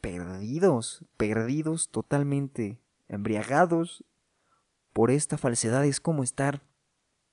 perdidos, 0.00 1.04
perdidos 1.16 1.90
totalmente, 1.90 2.80
embriagados 3.08 4.04
por 4.92 5.10
esta 5.10 5.36
falsedad. 5.38 5.84
Es 5.84 6.00
como 6.00 6.22
estar 6.22 6.62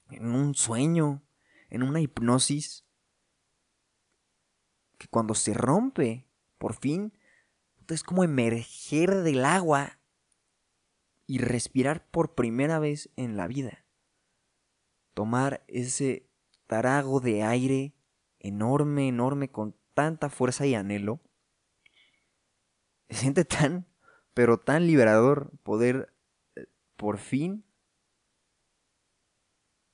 en 0.09 0.33
un 0.33 0.55
sueño, 0.55 1.23
en 1.69 1.83
una 1.83 2.01
hipnosis, 2.01 2.85
que 5.03 5.09
cuando 5.09 5.35
se 5.35 5.53
rompe, 5.53 6.25
por 6.57 6.75
fin, 6.75 7.11
es 7.89 8.03
como 8.03 8.23
emerger 8.23 9.23
del 9.23 9.43
agua 9.43 9.99
y 11.27 11.39
respirar 11.39 12.09
por 12.09 12.35
primera 12.35 12.79
vez 12.79 13.09
en 13.17 13.35
la 13.35 13.47
vida. 13.47 13.85
Tomar 15.13 15.65
ese 15.67 16.29
tarago 16.67 17.19
de 17.19 17.43
aire 17.43 17.93
enorme, 18.39 19.09
enorme, 19.09 19.51
con 19.51 19.75
tanta 19.93 20.29
fuerza 20.29 20.65
y 20.65 20.73
anhelo. 20.73 21.19
Se 23.09 23.17
siente 23.17 23.43
tan, 23.43 23.85
pero 24.33 24.57
tan 24.57 24.87
liberador 24.87 25.51
poder 25.63 26.15
eh, 26.55 26.67
por 26.95 27.17
fin 27.17 27.65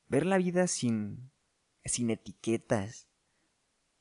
ver 0.08 0.28
la 0.28 0.38
vida 0.38 0.67
sin, 0.67 1.32
sin 1.84 2.12
etiquetas, 2.12 3.09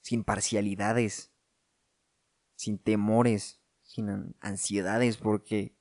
sin 0.09 0.25
parcialidades, 0.25 1.35
sin 2.57 2.79
temores, 2.79 3.61
sin 3.83 4.35
ansiedades, 4.41 5.19
porque 5.19 5.77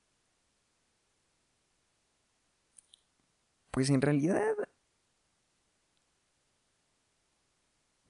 pues 3.70 3.88
en 3.88 4.02
realidad 4.02 4.54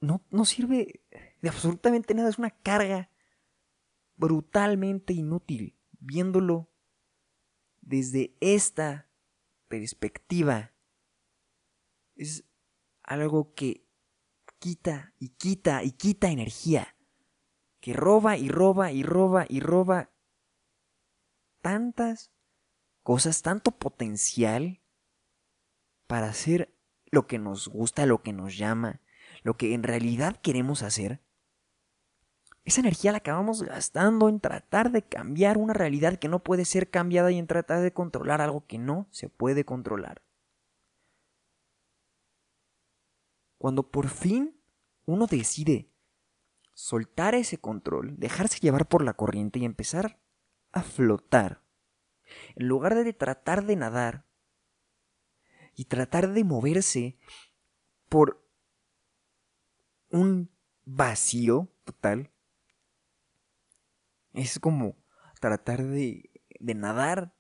no, 0.00 0.26
no 0.31 0.44
sirve 0.44 1.04
de 1.40 1.48
absolutamente 1.48 2.14
nada, 2.14 2.31
es 2.31 2.38
una 2.38 2.50
carga 2.50 3.12
brutalmente 4.16 5.12
inútil, 5.12 5.78
viéndolo 6.00 6.68
desde 7.81 8.37
esta 8.40 9.09
perspectiva. 9.68 10.74
Es 12.16 12.44
algo 13.04 13.54
que 13.54 13.88
quita 14.59 15.14
y 15.18 15.31
quita 15.31 15.83
y 15.83 15.92
quita 15.92 16.31
energía, 16.31 16.97
que 17.81 17.92
roba 17.92 18.37
y 18.37 18.49
roba 18.49 18.92
y 18.92 19.03
roba 19.03 19.47
y 19.49 19.61
roba 19.61 20.11
tantas 21.61 22.33
cosas, 23.03 23.42
tanto 23.42 23.73
potencial 23.73 24.83
para 26.07 26.29
hacer 26.29 26.75
lo 27.11 27.27
que 27.27 27.38
nos 27.38 27.68
gusta, 27.68 28.07
lo 28.07 28.23
que 28.23 28.33
nos 28.33 28.57
llama, 28.57 29.01
lo 29.42 29.57
que 29.57 29.75
en 29.75 29.83
realidad 29.83 30.37
queremos 30.40 30.83
hacer, 30.83 31.23
esa 32.68 32.83
energía 32.83 33.12
la 33.12 33.18
acabamos 33.18 33.62
gastando 33.62 34.29
en 34.29 34.40
tratar 34.40 34.90
de 34.92 35.01
cambiar 35.01 35.57
una 35.57 35.73
realidad 35.73 36.18
que 36.18 36.29
no 36.29 36.42
puede 36.42 36.66
ser 36.66 36.90
cambiada 36.90 37.31
y 37.31 37.38
en 37.38 37.47
tratar 37.47 37.81
de 37.81 37.94
controlar 37.94 38.42
algo 38.42 38.66
que 38.66 38.77
no 38.77 39.09
se 39.11 39.31
puede 39.31 39.64
controlar. 39.64 40.21
Cuando 43.59 43.90
por 43.90 44.09
fin 44.09 44.59
uno 45.05 45.27
decide 45.27 45.90
soltar 46.75 47.35
ese 47.35 47.59
control, 47.59 48.14
dejarse 48.18 48.61
llevar 48.61 48.87
por 48.87 49.05
la 49.05 49.14
corriente 49.14 49.59
y 49.59 49.64
empezar 49.64 50.21
a 50.71 50.83
flotar, 50.83 51.64
en 52.55 52.68
lugar 52.68 52.94
de 52.94 53.12
tratar 53.12 53.64
de 53.64 53.75
nadar 53.75 54.27
y 55.75 55.87
tratar 55.87 56.33
de 56.33 56.44
moverse 56.44 57.18
por 58.09 58.47
un 60.11 60.51
vacío 60.85 61.68
total. 61.85 62.31
Es 64.33 64.59
como 64.61 64.97
tratar 65.40 65.83
de, 65.83 66.31
de 66.61 66.75
nadar 66.75 67.35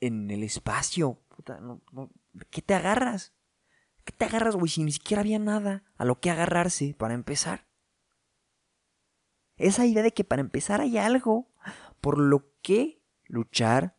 en 0.00 0.30
el 0.30 0.42
espacio. 0.42 1.22
Puta, 1.28 1.60
¿Qué 2.50 2.62
te 2.62 2.74
agarras? 2.74 3.34
¿Qué 4.04 4.12
te 4.12 4.24
agarras, 4.24 4.56
güey? 4.56 4.68
Si 4.68 4.82
ni 4.82 4.92
siquiera 4.92 5.20
había 5.20 5.38
nada 5.38 5.84
a 5.96 6.04
lo 6.04 6.20
que 6.20 6.30
agarrarse 6.30 6.94
para 6.98 7.14
empezar. 7.14 7.66
Esa 9.56 9.86
idea 9.86 10.02
de 10.02 10.12
que 10.12 10.24
para 10.24 10.40
empezar 10.40 10.80
hay 10.80 10.98
algo 10.98 11.52
por 12.00 12.18
lo 12.18 12.52
que 12.62 13.02
luchar, 13.24 13.96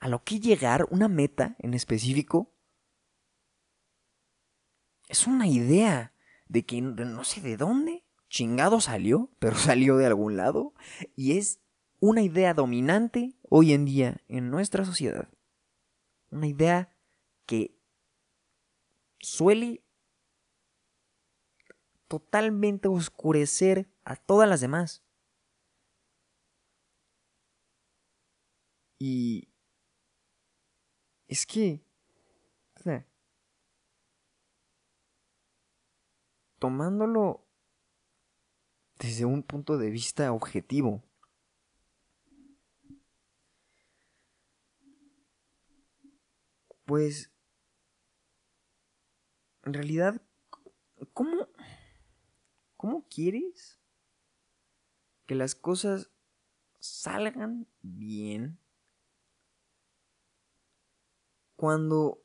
a 0.00 0.08
lo 0.08 0.22
que 0.22 0.38
llegar, 0.38 0.86
una 0.90 1.08
meta 1.08 1.56
en 1.58 1.74
específico, 1.74 2.54
es 5.08 5.26
una 5.26 5.46
idea 5.46 6.14
de 6.46 6.64
que 6.64 6.80
no 6.80 7.24
sé 7.24 7.40
de 7.40 7.56
dónde 7.56 8.04
chingado 8.28 8.80
salió, 8.80 9.30
pero 9.38 9.56
salió 9.56 9.96
de 9.96 10.06
algún 10.06 10.36
lado, 10.36 10.74
y 11.16 11.38
es 11.38 11.60
una 12.00 12.22
idea 12.22 12.54
dominante 12.54 13.36
hoy 13.48 13.72
en 13.72 13.84
día 13.84 14.20
en 14.28 14.50
nuestra 14.50 14.84
sociedad. 14.84 15.28
Una 16.30 16.46
idea 16.46 16.94
que 17.46 17.77
suele 19.20 19.84
totalmente 22.08 22.88
oscurecer 22.88 23.88
a 24.04 24.16
todas 24.16 24.48
las 24.48 24.60
demás. 24.60 25.04
Y 28.98 29.48
es 31.28 31.46
que 31.46 31.88
tomándolo 36.58 37.46
desde 38.98 39.24
un 39.24 39.42
punto 39.42 39.78
de 39.78 39.90
vista 39.90 40.32
objetivo. 40.32 41.02
Pues, 46.84 47.30
en 49.68 49.74
realidad, 49.74 50.22
¿cómo, 51.12 51.46
cómo 52.78 53.06
quieres 53.08 53.78
que 55.26 55.34
las 55.34 55.54
cosas 55.54 56.10
salgan 56.80 57.66
bien 57.82 58.58
cuando 61.54 62.24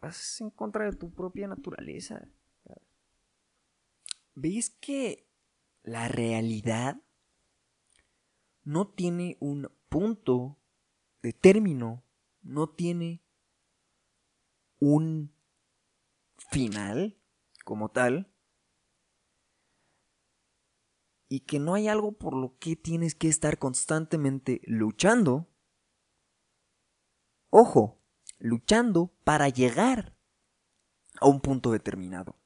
vas 0.00 0.40
en 0.40 0.50
contra 0.50 0.84
de 0.84 0.96
tu 0.96 1.12
propia 1.12 1.48
naturaleza? 1.48 2.28
¿Veis 4.36 4.70
que 4.70 5.26
la 5.82 6.06
realidad 6.06 7.02
no 8.62 8.86
tiene 8.86 9.36
un 9.40 9.72
punto 9.88 10.56
de 11.20 11.32
término, 11.32 12.04
no 12.42 12.68
tiene 12.68 13.24
un 14.78 15.33
final 16.54 17.18
como 17.64 17.90
tal, 17.90 18.32
y 21.28 21.40
que 21.40 21.58
no 21.58 21.74
hay 21.74 21.88
algo 21.88 22.12
por 22.12 22.36
lo 22.36 22.56
que 22.58 22.76
tienes 22.76 23.16
que 23.16 23.28
estar 23.28 23.58
constantemente 23.58 24.60
luchando, 24.64 25.48
ojo, 27.50 28.00
luchando 28.38 29.12
para 29.24 29.48
llegar 29.48 30.16
a 31.20 31.26
un 31.26 31.40
punto 31.40 31.72
determinado. 31.72 32.38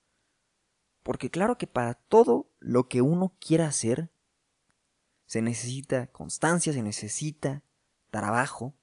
Porque 1.02 1.30
claro 1.30 1.58
que 1.58 1.66
para 1.66 1.92
todo 1.92 2.50
lo 2.60 2.88
que 2.88 3.02
uno 3.02 3.36
quiera 3.38 3.66
hacer, 3.66 4.10
se 5.26 5.42
necesita 5.42 6.06
constancia, 6.06 6.72
se 6.72 6.82
necesita 6.82 7.62
trabajo 8.10 8.74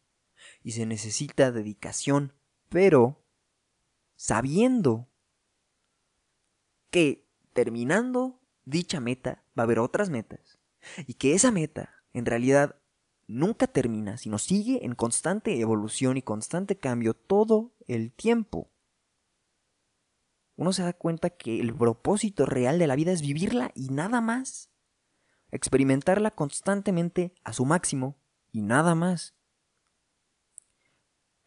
y 0.61 0.73
se 0.73 0.85
necesita 0.85 1.51
dedicación, 1.51 2.33
pero 2.69 3.25
sabiendo 4.15 5.09
que 6.95 7.27
terminando 7.51 8.39
dicha 8.63 9.01
meta 9.01 9.43
va 9.57 9.63
a 9.63 9.65
haber 9.65 9.79
otras 9.79 10.09
metas 10.09 10.59
y 11.05 11.15
que 11.15 11.33
esa 11.33 11.51
meta 11.51 11.93
en 12.13 12.25
realidad 12.25 12.77
nunca 13.27 13.67
termina, 13.67 14.17
sino 14.17 14.37
sigue 14.37 14.85
en 14.85 14.95
constante 14.95 15.59
evolución 15.59 16.15
y 16.15 16.21
constante 16.21 16.77
cambio 16.77 17.13
todo 17.13 17.75
el 17.87 18.13
tiempo 18.13 18.71
uno 20.57 20.71
se 20.71 20.83
da 20.83 20.93
cuenta 20.93 21.29
que 21.29 21.59
el 21.59 21.75
propósito 21.75 22.45
real 22.45 22.79
de 22.79 22.87
la 22.87 22.95
vida 22.95 23.11
es 23.11 23.21
vivirla 23.21 23.71
y 23.75 23.89
nada 23.89 24.21
más. 24.21 24.71
Experimentarla 25.51 26.31
constantemente 26.31 27.33
a 27.43 27.53
su 27.53 27.65
máximo 27.65 28.17
y 28.51 28.61
nada 28.61 28.95
más. 28.95 29.35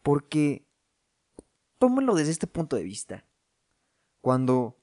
Porque, 0.03 0.67
tómenlo 1.79 2.13
desde 2.13 2.31
este 2.31 2.47
punto 2.47 2.75
de 2.75 2.83
vista. 2.83 3.25
Cuando 4.21 4.78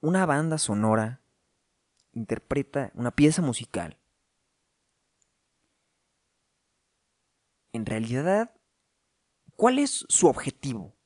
una 0.00 0.26
banda 0.26 0.58
sonora 0.58 1.22
interpreta 2.12 2.90
una 2.94 3.10
pieza 3.10 3.42
musical, 3.42 3.98
en 7.72 7.86
realidad, 7.86 8.54
¿cuál 9.56 9.78
es 9.78 10.04
su 10.08 10.26
objetivo? 10.26 10.96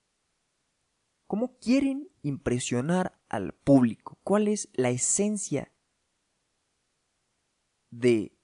¿Cómo 1.26 1.58
quieren 1.58 2.10
impresionar 2.22 3.18
al 3.28 3.52
público? 3.54 4.18
¿Cuál 4.22 4.48
es 4.48 4.68
la 4.74 4.90
esencia 4.90 5.72
de 7.90 8.38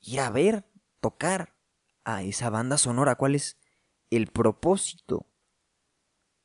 ir 0.00 0.20
a 0.20 0.30
ver, 0.30 0.70
tocar 1.00 1.56
a 2.04 2.22
esa 2.22 2.50
banda 2.50 2.78
sonora? 2.78 3.16
¿Cuál 3.16 3.34
es 3.34 3.58
el 4.10 4.28
propósito? 4.28 5.26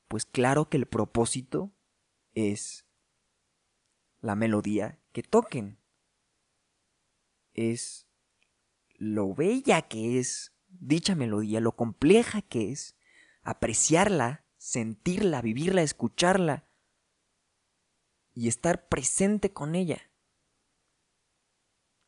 Pues 0.08 0.26
claro 0.26 0.69
que 0.69 0.78
el 0.78 0.88
propósito 0.88 1.72
es 2.34 2.88
la 4.22 4.36
melodía 4.36 5.00
que 5.12 5.24
toquen. 5.24 5.80
es 7.54 8.08
lo 8.96 9.34
bella 9.34 9.82
que 9.84 10.20
es 10.20 10.54
dicha 10.68 11.16
melodía, 11.16 11.60
lo 11.60 11.76
compleja 11.76 12.42
que 12.42 12.72
es, 12.72 12.98
apreciarla, 13.42 14.46
sentirla, 14.58 15.42
vivirla, 15.42 15.82
escucharla 15.82 16.68
y 18.34 18.48
estar 18.48 18.88
presente 18.88 19.52
con 19.52 19.76
ella. 19.76 20.12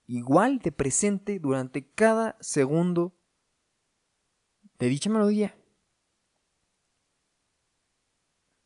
Igual 0.05 0.59
de 0.59 0.71
presente 0.71 1.39
durante 1.39 1.89
cada 1.89 2.37
segundo 2.41 3.17
de 4.77 4.87
dicha 4.87 5.09
melodía. 5.09 5.57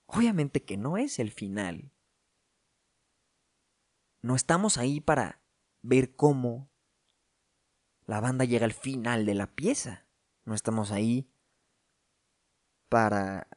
Obviamente 0.07 0.63
que 0.63 0.77
no 0.77 0.97
es 0.97 1.19
el 1.19 1.31
final. 1.31 1.94
No 4.25 4.35
estamos 4.35 4.79
ahí 4.79 5.01
para 5.01 5.39
ver 5.83 6.15
cómo 6.15 6.71
la 8.07 8.19
banda 8.19 8.43
llega 8.43 8.65
al 8.65 8.73
final 8.73 9.23
de 9.23 9.35
la 9.35 9.53
pieza. 9.53 10.07
No 10.45 10.55
estamos 10.55 10.91
ahí 10.91 11.29
para 12.89 13.47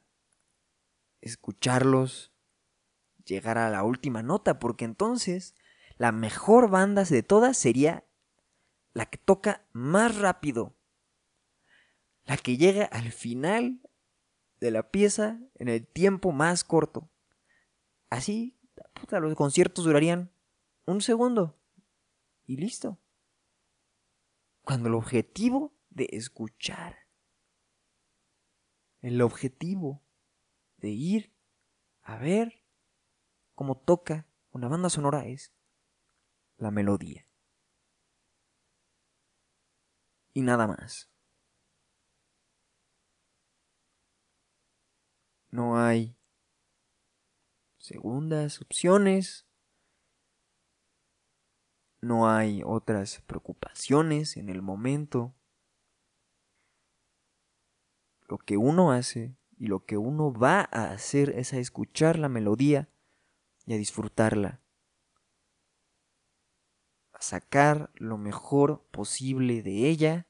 escucharlos 1.22 2.34
llegar 3.24 3.56
a 3.56 3.70
la 3.70 3.82
última 3.82 4.22
nota, 4.22 4.58
porque 4.58 4.84
entonces 4.84 5.54
la 5.96 6.12
mejor 6.12 6.68
banda 6.68 7.02
de 7.04 7.22
todas 7.22 7.56
sería 7.56 8.04
la 8.92 9.06
que 9.06 9.16
toca 9.16 9.66
más 9.72 10.18
rápido, 10.18 10.76
la 12.24 12.36
que 12.36 12.58
llega 12.58 12.84
al 12.84 13.10
final 13.10 13.80
de 14.60 14.70
la 14.70 14.90
pieza 14.90 15.40
en 15.54 15.68
el 15.68 15.86
tiempo 15.86 16.30
más 16.30 16.62
corto. 16.62 17.08
Así, 18.10 18.60
los 19.10 19.34
conciertos 19.34 19.86
durarían 19.86 20.30
un 20.88 21.02
segundo 21.02 21.60
y 22.46 22.56
listo. 22.56 22.98
Cuando 24.62 24.88
el 24.88 24.94
objetivo 24.94 25.74
de 25.90 26.08
escuchar, 26.12 27.06
el 29.02 29.20
objetivo 29.20 30.02
de 30.78 30.88
ir 30.88 31.34
a 32.00 32.16
ver 32.16 32.64
cómo 33.54 33.76
toca 33.76 34.26
una 34.50 34.68
banda 34.68 34.88
sonora 34.88 35.26
es 35.26 35.52
la 36.56 36.70
melodía. 36.70 37.26
Y 40.32 40.40
nada 40.40 40.66
más. 40.66 41.10
No 45.50 45.78
hay 45.78 46.16
segundas 47.76 48.60
opciones 48.62 49.47
no 52.00 52.30
hay 52.30 52.62
otras 52.64 53.22
preocupaciones 53.26 54.36
en 54.36 54.48
el 54.48 54.62
momento. 54.62 55.34
Lo 58.28 58.38
que 58.38 58.56
uno 58.56 58.92
hace 58.92 59.36
y 59.56 59.66
lo 59.66 59.84
que 59.84 59.96
uno 59.96 60.32
va 60.32 60.68
a 60.70 60.92
hacer 60.92 61.30
es 61.30 61.52
a 61.52 61.58
escuchar 61.58 62.18
la 62.18 62.28
melodía 62.28 62.88
y 63.66 63.74
a 63.74 63.76
disfrutarla. 63.76 64.62
A 67.12 67.20
sacar 67.20 67.90
lo 67.94 68.16
mejor 68.16 68.86
posible 68.90 69.62
de 69.62 69.88
ella. 69.88 70.28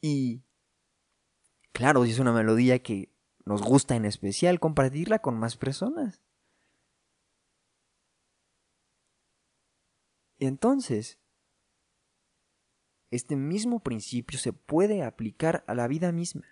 Y 0.00 0.42
claro, 1.72 2.04
si 2.04 2.12
es 2.12 2.18
una 2.18 2.32
melodía 2.32 2.82
que 2.82 3.12
nos 3.44 3.60
gusta 3.60 3.96
en 3.96 4.06
especial, 4.06 4.60
compartirla 4.60 5.18
con 5.18 5.38
más 5.38 5.56
personas. 5.56 6.22
Entonces, 10.40 11.18
este 13.10 13.36
mismo 13.36 13.80
principio 13.80 14.38
se 14.38 14.54
puede 14.54 15.02
aplicar 15.02 15.64
a 15.66 15.74
la 15.74 15.86
vida 15.86 16.12
misma. 16.12 16.46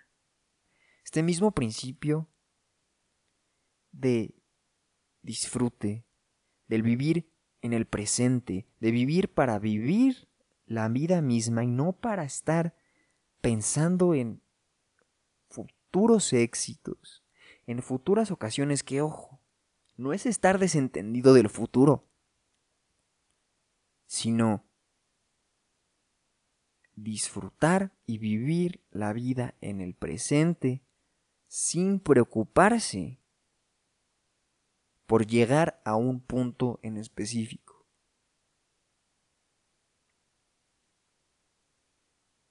Este 1.03 1.23
mismo 1.23 1.51
principio 1.53 2.29
de 3.91 4.35
disfrute, 5.23 6.05
del 6.67 6.83
vivir 6.83 7.33
en 7.61 7.73
el 7.73 7.87
presente, 7.87 8.67
de 8.79 8.91
vivir 8.91 9.33
para 9.33 9.57
vivir 9.57 10.29
la 10.67 10.87
vida 10.87 11.21
misma 11.23 11.63
y 11.63 11.67
no 11.67 11.93
para 11.93 12.23
estar 12.23 12.75
pensando 13.41 14.13
en 14.13 14.43
futuros 15.49 16.31
éxitos, 16.31 17.23
en 17.65 17.81
futuras 17.81 18.29
ocasiones 18.29 18.83
que, 18.83 19.01
ojo, 19.01 19.41
no 19.97 20.13
es 20.13 20.27
estar 20.27 20.59
desentendido 20.59 21.33
del 21.33 21.49
futuro, 21.49 22.08
sino 24.09 24.65
disfrutar 26.95 27.95
y 28.07 28.17
vivir 28.17 28.83
la 28.89 29.13
vida 29.13 29.53
en 29.61 29.81
el 29.81 29.93
presente 29.93 30.83
sin 31.47 31.99
preocuparse 31.99 33.21
por 35.05 35.27
llegar 35.27 35.79
a 35.85 35.95
un 35.95 36.21
punto 36.21 36.79
en 36.81 36.97
específico. 36.97 37.85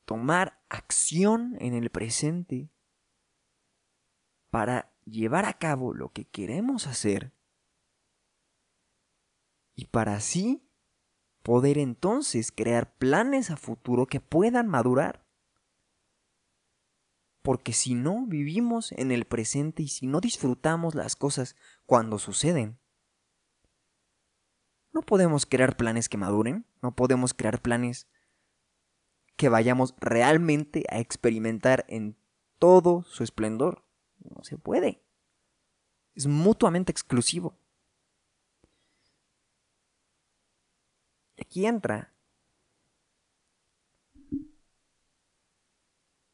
Tomar 0.05 0.62
acción 0.68 1.57
en 1.59 1.75
el 1.75 1.90
presente 1.90 2.71
para 4.51 4.94
llevar 5.05 5.44
a 5.44 5.59
cabo 5.59 5.92
lo 5.92 6.12
que 6.12 6.25
queremos 6.25 6.87
hacer 6.87 7.33
y 9.75 9.87
para 9.87 10.14
así 10.14 10.67
poder 11.42 11.79
entonces 11.79 12.53
crear 12.53 12.94
planes 12.96 13.51
a 13.51 13.57
futuro 13.57 14.07
que 14.07 14.20
puedan 14.20 14.68
madurar. 14.68 15.24
Porque 17.42 17.72
si 17.72 17.94
no 17.94 18.27
vivimos 18.27 18.92
en 18.92 19.11
el 19.11 19.24
presente 19.24 19.83
y 19.83 19.88
si 19.88 20.07
no 20.07 20.20
disfrutamos 20.20 20.94
las 20.94 21.16
cosas 21.16 21.57
cuando 21.87 22.18
suceden, 22.18 22.79
no 24.92 25.03
podemos 25.03 25.46
crear 25.46 25.77
planes 25.77 26.09
que 26.09 26.18
maduren, 26.18 26.66
no 26.83 26.94
podemos 26.94 27.33
crear 27.35 27.62
planes 27.62 28.09
que 29.37 29.48
vayamos 29.48 29.94
realmente 30.01 30.85
a 30.90 30.98
experimentar 30.98 31.85
en 31.88 32.16
todo 32.59 33.05
su 33.05 33.22
esplendor. 33.22 33.85
No 34.18 34.42
se 34.42 34.59
puede. 34.59 35.01
Es 36.14 36.27
mutuamente 36.27 36.90
exclusivo. 36.90 37.57
Aquí 41.48 41.64
entra. 41.64 42.12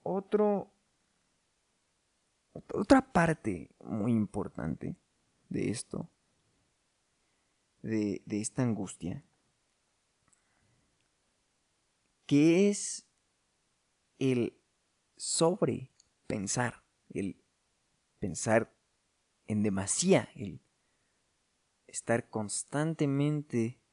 Otra 0.03 0.71
parte 3.13 3.71
muy 3.81 4.13
importante 4.13 4.97
de 5.49 5.71
esto, 5.71 6.11
de, 7.83 8.23
esta 8.27 8.63
angustia, 8.63 9.25
que 12.27 12.69
es 12.69 13.07
el 14.19 14.61
sobrepensar, 15.17 16.83
el 17.11 17.41
pensar 18.19 18.75
en 19.47 19.63
demasía, 19.63 20.29
el 20.35 20.61
estar 21.87 22.29
constantemente 22.29 23.84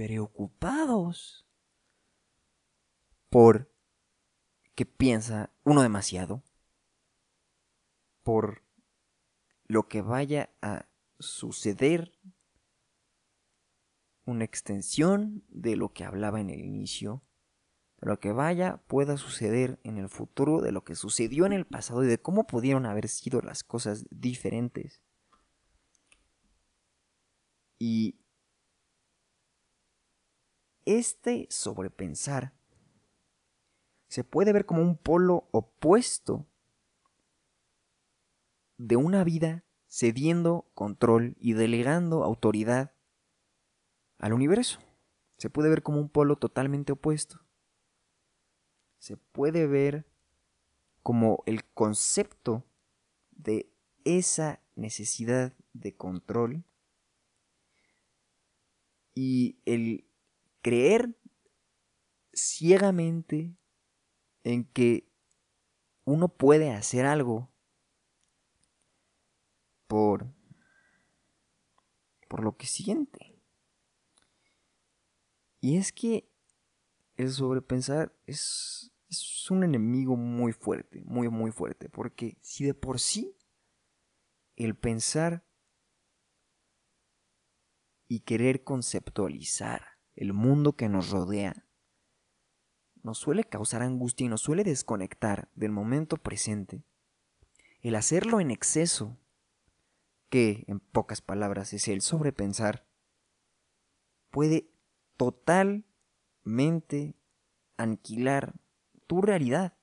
preocupados 0.00 1.46
por 3.28 3.70
que 4.74 4.86
piensa 4.86 5.52
uno 5.62 5.82
demasiado, 5.82 6.42
por 8.22 8.62
lo 9.66 9.88
que 9.88 10.00
vaya 10.00 10.48
a 10.62 10.86
suceder, 11.18 12.18
una 14.24 14.44
extensión 14.44 15.44
de 15.48 15.76
lo 15.76 15.92
que 15.92 16.04
hablaba 16.04 16.40
en 16.40 16.48
el 16.48 16.60
inicio, 16.60 17.22
lo 18.00 18.20
que 18.20 18.32
vaya 18.32 18.78
pueda 18.86 19.18
suceder 19.18 19.80
en 19.84 19.98
el 19.98 20.08
futuro, 20.08 20.62
de 20.62 20.72
lo 20.72 20.82
que 20.82 20.94
sucedió 20.94 21.44
en 21.44 21.52
el 21.52 21.66
pasado 21.66 22.04
y 22.04 22.06
de 22.06 22.22
cómo 22.22 22.46
pudieron 22.46 22.86
haber 22.86 23.06
sido 23.06 23.42
las 23.42 23.62
cosas 23.62 24.06
diferentes. 24.10 25.02
Y 27.78 28.20
este 30.84 31.46
sobrepensar 31.50 32.52
se 34.08 34.24
puede 34.24 34.52
ver 34.52 34.66
como 34.66 34.82
un 34.82 34.96
polo 34.96 35.48
opuesto 35.52 36.46
de 38.76 38.96
una 38.96 39.22
vida 39.22 39.64
cediendo 39.88 40.68
control 40.74 41.36
y 41.38 41.52
delegando 41.52 42.24
autoridad 42.24 42.92
al 44.18 44.32
universo. 44.32 44.80
Se 45.36 45.48
puede 45.48 45.68
ver 45.68 45.82
como 45.82 46.00
un 46.00 46.08
polo 46.08 46.36
totalmente 46.36 46.92
opuesto. 46.92 47.40
Se 48.98 49.16
puede 49.16 49.66
ver 49.66 50.06
como 51.02 51.42
el 51.46 51.64
concepto 51.64 52.64
de 53.30 53.72
esa 54.04 54.60
necesidad 54.74 55.54
de 55.72 55.96
control 55.96 56.64
y 59.14 59.58
el 59.66 60.09
creer 60.62 61.16
ciegamente 62.32 63.56
en 64.44 64.64
que 64.64 65.10
uno 66.04 66.28
puede 66.28 66.70
hacer 66.70 67.06
algo 67.06 67.52
por 69.86 70.32
por 72.30 72.44
lo 72.44 72.56
que 72.56 72.66
siente. 72.66 73.42
Y 75.60 75.78
es 75.78 75.92
que 75.92 76.30
el 77.16 77.30
sobrepensar 77.32 78.16
es, 78.24 78.92
es 79.08 79.50
un 79.50 79.64
enemigo 79.64 80.16
muy 80.16 80.52
fuerte, 80.52 81.02
muy, 81.04 81.28
muy 81.28 81.50
fuerte, 81.50 81.88
porque 81.88 82.38
si 82.40 82.64
de 82.64 82.72
por 82.72 83.00
sí 83.00 83.36
el 84.54 84.76
pensar 84.76 85.44
y 88.06 88.20
querer 88.20 88.62
conceptualizar 88.62 89.99
el 90.14 90.32
mundo 90.32 90.74
que 90.74 90.88
nos 90.88 91.10
rodea 91.10 91.66
nos 93.02 93.18
suele 93.18 93.44
causar 93.44 93.82
angustia 93.82 94.26
y 94.26 94.28
nos 94.28 94.42
suele 94.42 94.64
desconectar 94.64 95.48
del 95.54 95.72
momento 95.72 96.16
presente, 96.16 96.82
el 97.80 97.94
hacerlo 97.94 98.40
en 98.40 98.50
exceso, 98.50 99.16
que 100.28 100.64
en 100.68 100.80
pocas 100.80 101.22
palabras 101.22 101.72
es 101.72 101.88
el 101.88 102.02
sobrepensar, 102.02 102.86
puede 104.30 104.70
totalmente 105.16 107.16
aniquilar 107.76 108.54
tu 109.06 109.22
realidad. 109.22 109.76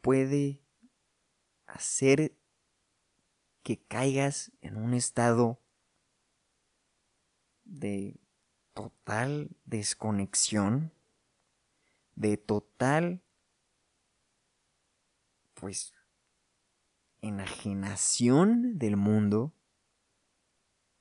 Puede 0.00 0.62
hacer 1.66 2.36
que 3.62 3.78
caigas 3.78 4.50
en 4.60 4.76
un 4.76 4.94
estado 4.94 5.60
de 7.70 8.20
total 8.74 9.56
desconexión, 9.64 10.92
de 12.16 12.36
total, 12.36 13.22
pues, 15.54 15.92
enajenación 17.22 18.78
del 18.78 18.96
mundo, 18.96 19.54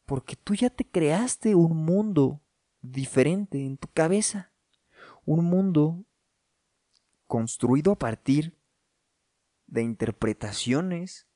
porque 0.05 0.35
tú 0.35 0.53
ya 0.53 0.69
te 0.69 0.87
creaste 0.87 1.55
un 1.55 1.85
mundo 1.85 2.41
diferente 2.81 3.65
en 3.65 3.77
tu 3.77 3.87
cabeza, 3.87 4.51
un 5.25 5.45
mundo 5.45 6.05
construido 7.25 7.93
a 7.93 7.97
partir 7.97 8.57
de 9.67 9.83
interpretaciones 9.83 11.27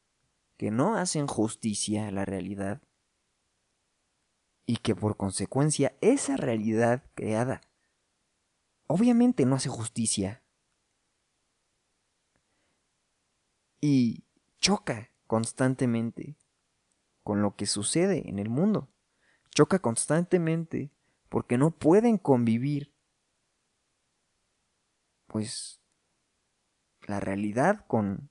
que 0.57 0.69
no 0.69 0.95
hacen 0.95 1.27
justicia 1.27 2.07
a 2.07 2.11
la 2.11 2.25
realidad 2.25 2.81
y 4.65 4.77
que 4.77 4.95
por 4.95 5.17
consecuencia 5.17 5.95
esa 6.01 6.37
realidad 6.37 7.03
creada 7.15 7.61
obviamente 8.87 9.45
no 9.45 9.55
hace 9.55 9.69
justicia 9.69 10.43
y 13.81 14.23
choca 14.59 15.09
constantemente 15.27 16.37
con 17.23 17.41
lo 17.41 17.55
que 17.55 17.65
sucede 17.65 18.29
en 18.29 18.39
el 18.39 18.49
mundo. 18.49 18.89
Choca 19.49 19.79
constantemente 19.79 20.91
porque 21.29 21.57
no 21.57 21.71
pueden 21.71 22.17
convivir 22.17 22.93
pues 25.27 25.81
la 27.01 27.19
realidad 27.19 27.85
con 27.87 28.29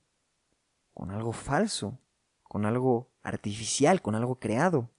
con 0.93 1.11
algo 1.11 1.33
falso, 1.33 1.99
con 2.43 2.65
algo 2.65 3.11
artificial, 3.23 4.01
con 4.01 4.15
algo 4.15 4.39
creado. 4.39 4.89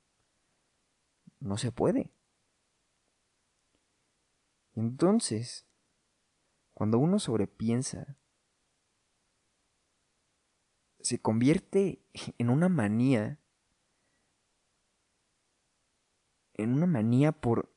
No 1.45 1.59
se 1.59 1.71
puede. 1.71 2.11
Entonces, 4.75 5.67
cuando 6.73 6.99
uno 6.99 7.19
sobrepiensa, 7.19 8.17
se 11.01 11.21
convierte 11.21 12.03
en 12.39 12.49
una 12.49 12.71
manía, 12.71 13.39
en 16.55 16.73
una 16.73 16.87
manía 16.87 17.33
por 17.33 17.77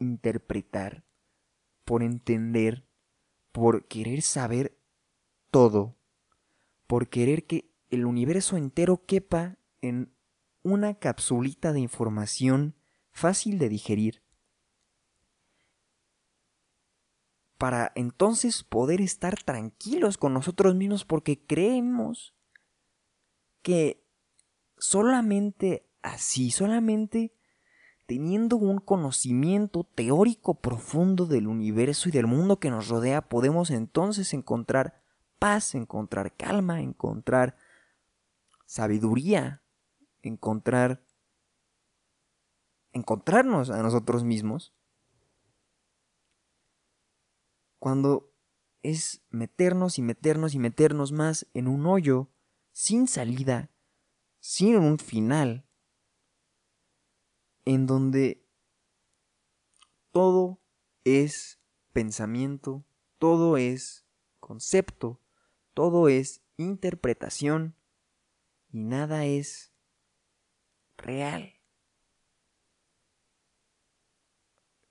interpretar, 0.00 1.04
por 1.84 2.02
entender, 2.02 2.88
por 3.52 3.86
querer 3.86 4.22
saber 4.22 4.80
todo, 5.52 5.96
por 6.88 7.08
querer 7.08 7.46
que 7.46 7.72
el 7.88 8.04
universo 8.04 8.56
entero 8.56 9.06
quepa 9.06 9.58
en 9.80 10.12
una 10.64 10.98
capsulita 10.98 11.72
de 11.72 11.78
información 11.78 12.74
fácil 13.16 13.58
de 13.58 13.70
digerir, 13.70 14.22
para 17.56 17.90
entonces 17.94 18.62
poder 18.62 19.00
estar 19.00 19.42
tranquilos 19.42 20.18
con 20.18 20.34
nosotros 20.34 20.74
mismos 20.74 21.06
porque 21.06 21.38
creemos 21.38 22.34
que 23.62 24.04
solamente 24.76 25.88
así, 26.02 26.50
solamente 26.50 27.32
teniendo 28.04 28.56
un 28.56 28.80
conocimiento 28.80 29.84
teórico 29.94 30.60
profundo 30.60 31.24
del 31.24 31.46
universo 31.46 32.10
y 32.10 32.12
del 32.12 32.26
mundo 32.26 32.60
que 32.60 32.70
nos 32.70 32.88
rodea, 32.88 33.22
podemos 33.22 33.70
entonces 33.70 34.34
encontrar 34.34 35.02
paz, 35.38 35.74
encontrar 35.74 36.36
calma, 36.36 36.82
encontrar 36.82 37.56
sabiduría, 38.66 39.62
encontrar 40.20 41.05
encontrarnos 42.96 43.70
a 43.70 43.82
nosotros 43.82 44.24
mismos, 44.24 44.74
cuando 47.78 48.32
es 48.82 49.22
meternos 49.30 49.98
y 49.98 50.02
meternos 50.02 50.54
y 50.54 50.58
meternos 50.58 51.12
más 51.12 51.46
en 51.54 51.68
un 51.68 51.86
hoyo 51.86 52.28
sin 52.72 53.06
salida, 53.06 53.70
sin 54.40 54.76
un 54.76 54.98
final, 54.98 55.66
en 57.64 57.86
donde 57.86 58.44
todo 60.10 60.60
es 61.04 61.60
pensamiento, 61.92 62.84
todo 63.18 63.56
es 63.56 64.04
concepto, 64.40 65.20
todo 65.74 66.08
es 66.08 66.42
interpretación 66.56 67.76
y 68.70 68.84
nada 68.84 69.24
es 69.24 69.72
real. 70.96 71.55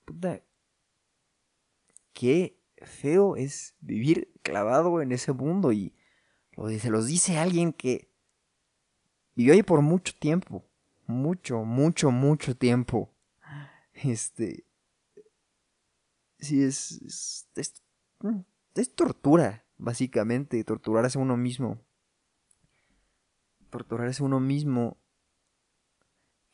Puta, 0.06 0.40
qué 2.14 2.58
feo 2.78 3.36
es 3.36 3.74
vivir 3.80 4.32
clavado 4.42 5.02
en 5.02 5.12
ese 5.12 5.32
mundo 5.32 5.72
y 5.72 5.92
se 6.78 6.90
los 6.90 7.06
dice 7.06 7.36
alguien 7.36 7.72
que 7.72 8.08
vivió 9.34 9.52
ahí 9.52 9.62
por 9.62 9.82
mucho 9.82 10.14
tiempo, 10.18 10.64
mucho, 11.06 11.64
mucho, 11.64 12.10
mucho 12.10 12.56
tiempo. 12.56 13.12
Este, 13.92 14.64
sí, 16.38 16.62
es, 16.62 17.46
es, 17.56 17.82
es 18.74 18.94
tortura, 18.94 19.66
básicamente, 19.76 20.62
torturarse 20.64 21.18
a 21.18 21.22
uno 21.22 21.36
mismo. 21.36 21.80
Torturarse 23.70 24.22
a 24.22 24.26
uno 24.26 24.38
mismo 24.38 24.96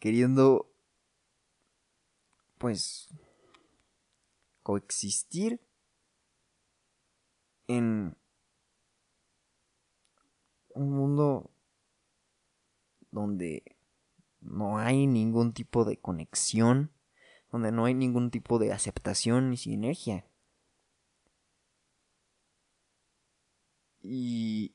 queriendo, 0.03 0.69
pues, 2.59 3.09
coexistir 4.63 5.61
en 7.67 8.17
un 10.75 10.91
mundo 10.91 11.51
donde 13.11 13.77
no 14.41 14.79
hay 14.79 15.07
ningún 15.07 15.53
tipo 15.53 15.85
de 15.85 15.99
conexión, 15.99 16.93
donde 17.51 17.73
no 17.73 17.85
hay 17.85 17.95
ningún 17.95 18.31
tipo 18.31 18.59
de 18.59 18.73
aceptación 18.73 19.51
ni 19.51 19.57
sinergia. 19.57 20.27
Y... 24.01 24.75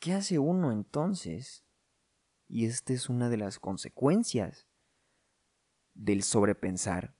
¿Qué 0.00 0.14
hace 0.14 0.38
uno 0.38 0.70
entonces? 0.70 1.64
Y 2.48 2.66
esta 2.66 2.92
es 2.92 3.08
una 3.08 3.28
de 3.28 3.36
las 3.36 3.58
consecuencias 3.58 4.67
del 5.98 6.22
sobrepensar. 6.22 7.14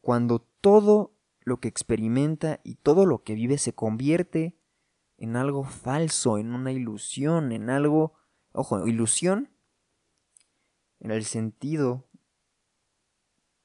Cuando 0.00 0.38
todo 0.38 1.12
lo 1.40 1.60
que 1.60 1.68
experimenta 1.68 2.60
y 2.64 2.76
todo 2.76 3.04
lo 3.04 3.24
que 3.24 3.34
vive 3.34 3.58
se 3.58 3.74
convierte 3.74 4.56
en 5.18 5.36
algo 5.36 5.64
falso, 5.64 6.38
en 6.38 6.54
una 6.54 6.72
ilusión, 6.72 7.52
en 7.52 7.68
algo, 7.68 8.14
ojo, 8.52 8.86
ilusión 8.86 9.50
en 11.00 11.10
el 11.10 11.24
sentido 11.24 12.08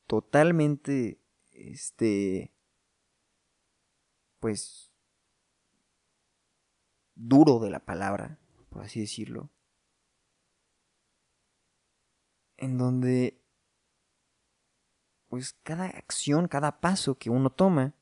totalmente, 0.07 1.21
este, 1.51 2.53
pues, 4.39 4.91
duro 7.15 7.59
de 7.59 7.69
la 7.69 7.85
palabra, 7.85 8.39
por 8.69 8.83
así 8.83 9.01
decirlo. 9.01 9.52
En 12.57 12.77
donde 12.77 13.41
pues 15.27 15.53
cada 15.63 15.85
acción, 15.85 16.47
cada 16.47 16.79
paso 16.79 17.17
que 17.17 17.29
uno 17.29 17.49
toma 17.49 17.95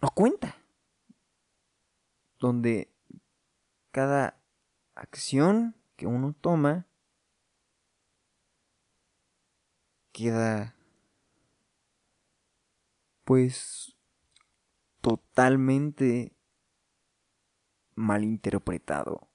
no 0.00 0.08
cuenta. 0.10 0.56
Donde 2.38 2.92
cada 3.90 4.40
acción 4.94 5.74
que 5.96 6.06
uno 6.06 6.32
toma 6.32 6.86
queda 10.12 10.76
pues 13.24 13.96
totalmente 15.00 16.36
malinterpretado. 17.94 19.31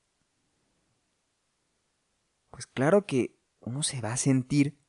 Pues 2.57 2.65
claro 2.65 3.05
que 3.05 3.39
uno 3.59 3.83
se 3.83 4.01
va 4.01 4.13
a 4.13 4.17
sentir 4.17 4.83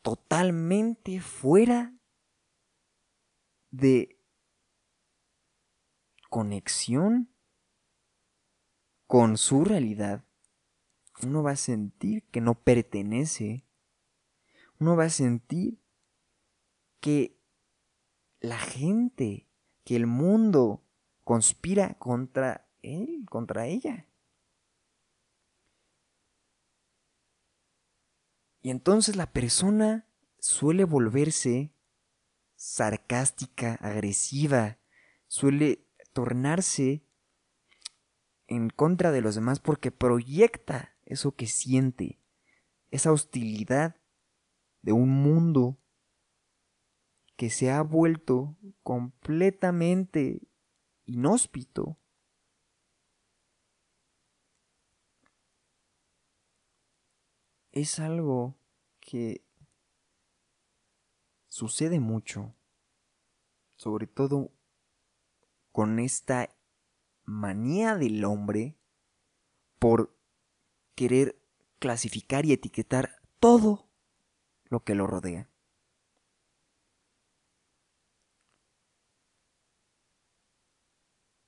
totalmente 0.00 1.20
fuera 1.20 1.94
de 3.70 4.18
conexión 6.30 7.30
con 9.06 9.36
su 9.36 9.66
realidad. 9.66 10.24
Uno 11.22 11.42
va 11.42 11.50
a 11.50 11.56
sentir 11.56 12.26
que 12.30 12.40
no 12.40 12.54
pertenece. 12.54 13.66
Uno 14.80 14.96
va 14.96 15.04
a 15.04 15.10
sentir 15.10 15.84
que 17.00 17.38
la 18.40 18.58
gente, 18.58 19.46
que 19.84 19.94
el 19.94 20.06
mundo 20.06 20.88
conspira 21.22 21.98
contra 21.98 22.66
él, 22.80 23.26
contra 23.28 23.66
ella. 23.66 24.08
Y 28.62 28.70
entonces 28.70 29.16
la 29.16 29.32
persona 29.32 30.08
suele 30.38 30.84
volverse 30.84 31.74
sarcástica, 32.54 33.74
agresiva, 33.80 34.78
suele 35.26 35.84
tornarse 36.12 37.04
en 38.46 38.70
contra 38.70 39.10
de 39.10 39.20
los 39.20 39.34
demás 39.34 39.58
porque 39.58 39.90
proyecta 39.90 40.96
eso 41.04 41.34
que 41.34 41.46
siente, 41.46 42.20
esa 42.90 43.10
hostilidad 43.10 43.96
de 44.82 44.92
un 44.92 45.08
mundo 45.08 45.78
que 47.36 47.50
se 47.50 47.70
ha 47.70 47.82
vuelto 47.82 48.56
completamente 48.82 50.42
inhóspito. 51.04 51.98
Es 57.72 57.98
algo 57.98 58.54
que 59.00 59.42
sucede 61.48 62.00
mucho, 62.00 62.54
sobre 63.76 64.06
todo 64.06 64.52
con 65.72 65.98
esta 65.98 66.54
manía 67.24 67.96
del 67.96 68.24
hombre 68.26 68.76
por 69.78 70.14
querer 70.94 71.40
clasificar 71.78 72.44
y 72.44 72.52
etiquetar 72.52 73.22
todo 73.40 73.88
lo 74.64 74.84
que 74.84 74.94
lo 74.94 75.06
rodea. 75.06 75.48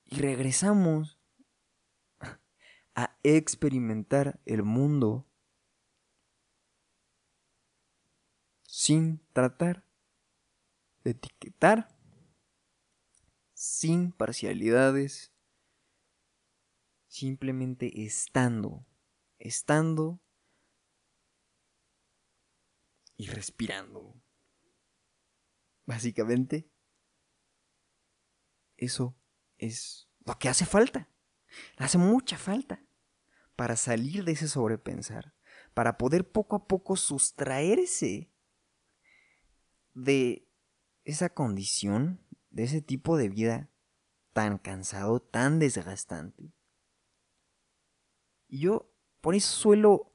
Y 0.05 0.17
regresamos 0.19 1.19
a 2.95 3.15
experimentar 3.21 4.39
el 4.45 4.63
mundo 4.63 5.27
sin 8.75 9.25
tratar 9.31 9.87
etiquetar 11.05 11.87
sin 13.53 14.11
parcialidades, 14.11 15.31
simplemente 17.07 18.03
estando, 18.03 18.85
estando 19.39 20.19
y 23.15 23.27
respirando. 23.27 24.21
Básicamente, 25.85 26.69
eso 28.75 29.17
es 29.57 30.09
lo 30.25 30.37
que 30.37 30.49
hace 30.49 30.65
falta. 30.65 31.09
Hace 31.77 31.97
mucha 31.97 32.37
falta 32.37 32.85
para 33.55 33.77
salir 33.77 34.25
de 34.25 34.33
ese 34.33 34.49
sobrepensar, 34.49 35.33
para 35.73 35.97
poder 35.97 36.29
poco 36.29 36.57
a 36.57 36.67
poco 36.67 36.97
sustraerse 36.97 38.34
de 39.95 40.47
esa 41.05 41.29
condición, 41.29 42.21
de 42.51 42.63
ese 42.63 42.81
tipo 42.81 43.17
de 43.17 43.29
vida 43.29 43.71
tan 44.33 44.59
cansado, 44.59 45.21
tan 45.21 45.57
desgastante. 45.57 46.53
Y 48.47 48.59
yo 48.59 48.91
por 49.21 49.33
eso 49.33 49.55
suelo 49.55 50.13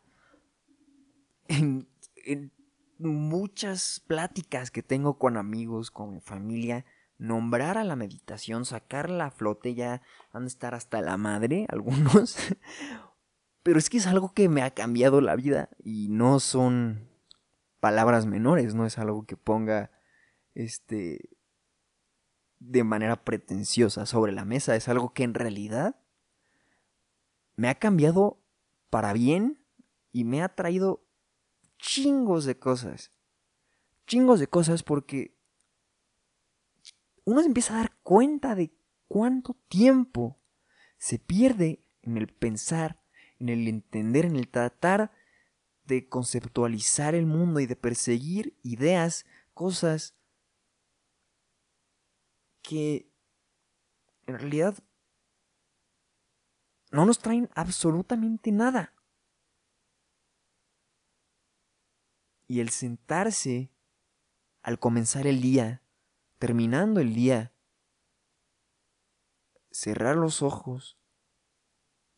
en, 1.49 1.89
muchas 2.99 4.03
pláticas 4.07 4.71
que 4.71 4.83
tengo 4.83 5.19
con 5.19 5.39
amigos, 5.39 5.91
con 5.91 6.13
mi 6.13 6.21
familia, 6.21 6.85
nombrar 7.17 7.79
a 7.79 7.85
la 7.85 7.97
meditación, 7.97 8.67
sacarla 8.67 9.27
a 9.27 9.31
flote, 9.31 9.75
ya 9.75 10.03
van 10.33 10.45
a 10.45 10.47
estar 10.47 10.75
hasta 10.75 11.01
la 11.01 11.17
madre 11.17 11.67
algunos. 11.71 12.37
Pero 13.63 13.79
es 13.79 13.89
que 13.89 13.97
es 13.97 14.07
algo 14.07 14.33
que 14.35 14.49
me 14.51 14.63
ha 14.63 14.71
cambiado 14.73 15.21
la 15.23 15.35
vida 15.35 15.71
y 15.83 16.09
no 16.11 16.41
son 16.41 17.10
palabras 17.81 18.27
menores, 18.27 18.75
no 18.75 18.87
es 18.87 18.99
algo 18.99 19.27
que 19.27 19.37
ponga 19.37 19.91
este, 20.55 21.31
de 22.59 22.85
manera 22.85 23.25
pretenciosa 23.25 24.07
sobre 24.07 24.33
la 24.33 24.45
mesa. 24.45 24.77
Es 24.77 24.89
algo 24.89 25.13
que 25.13 25.25
en 25.25 25.35
realidad 25.35 25.97
me 27.57 27.69
ha 27.69 27.75
cambiado 27.75 28.41
para 28.91 29.13
bien 29.13 29.65
y 30.13 30.25
me 30.25 30.43
ha 30.43 30.49
traído 30.55 31.05
chingos 31.79 32.45
de 32.45 32.59
cosas. 32.59 33.13
Chingos 34.07 34.41
de 34.41 34.47
cosas 34.47 34.83
porque 34.83 35.37
uno 37.25 37.41
se 37.41 37.47
empieza 37.47 37.75
a 37.75 37.79
dar 37.79 37.97
cuenta 38.03 38.55
de 38.55 38.73
cuánto 39.09 39.55
tiempo 39.69 40.39
se 40.99 41.19
pierde 41.19 41.85
en 42.03 42.17
el 42.17 42.29
pensar, 42.29 43.01
en 43.39 43.49
el 43.49 43.69
entender, 43.69 44.27
en 44.27 44.37
el 44.37 44.49
tratar 44.49 45.13
de 45.91 46.09
conceptualizar 46.09 47.17
el 47.17 47.27
mundo 47.27 47.59
y 47.59 47.67
de 47.67 47.75
perseguir 47.75 48.57
ideas, 48.63 49.27
cosas 49.55 50.15
que 52.63 53.13
en 54.27 54.39
realidad 54.39 54.79
no 56.93 57.05
nos 57.07 57.19
traen 57.19 57.51
absolutamente 57.57 58.53
nada. 58.53 58.95
Y 62.47 62.61
el 62.61 62.71
sentarse 62.71 63.73
al 64.63 64.79
comenzar 64.79 65.27
el 65.27 65.41
día, 65.41 65.83
terminando 66.39 67.01
el 67.01 67.15
día, 67.15 67.53
cerrar 69.73 70.15
los 70.15 70.41
ojos 70.43 71.01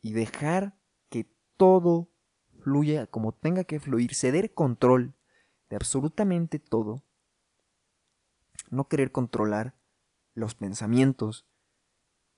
y 0.03 0.13
dejar 0.13 0.79
que 1.09 1.35
todo 1.57 2.12
fluya 2.63 3.07
como 3.07 3.33
tenga 3.33 3.65
que 3.65 3.81
fluir, 3.81 4.15
ceder 4.15 4.55
control 4.55 5.15
de 5.69 5.77
absolutamente 5.77 6.59
todo, 6.59 7.03
no 8.71 8.89
querer 8.89 9.13
controlar, 9.13 9.75
los 10.35 10.55
pensamientos, 10.55 11.47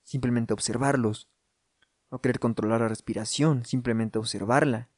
simplemente 0.03 0.53
observarlos, 0.53 1.29
no 2.11 2.19
querer 2.19 2.39
controlar 2.39 2.81
la 2.81 2.89
respiración, 2.89 3.65
simplemente 3.65 4.19
observarla, 4.19 4.89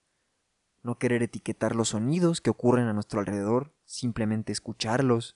no 0.82 0.98
querer 0.98 1.24
etiquetar 1.24 1.76
los 1.76 1.90
sonidos 1.90 2.42
que 2.42 2.50
ocurren 2.50 2.88
a 2.88 2.94
nuestro 2.94 3.20
alrededor, 3.20 3.74
simplemente 3.86 4.52
escucharlos, 4.52 5.36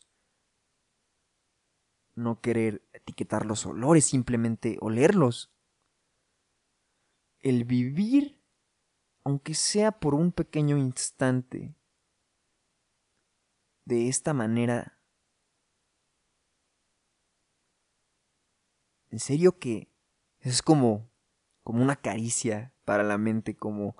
no 2.15 2.41
querer 2.41 2.83
etiquetar 2.93 3.45
los 3.45 3.65
olores, 3.65 4.05
simplemente 4.05 4.77
olerlos. 4.81 5.51
El 7.39 7.63
vivir, 7.63 8.40
aunque 9.23 9.53
sea 9.53 9.91
por 9.91 10.15
un 10.15 10.31
pequeño 10.31 10.77
instante, 10.77 11.75
de 13.85 14.07
esta 14.07 14.33
manera 14.33 15.01
En 19.11 19.19
serio 19.19 19.59
que 19.59 19.89
es 20.39 20.61
como, 20.61 21.11
como 21.63 21.83
una 21.83 21.97
caricia 21.97 22.73
para 22.85 23.03
la 23.03 23.17
mente, 23.17 23.55
como 23.55 23.97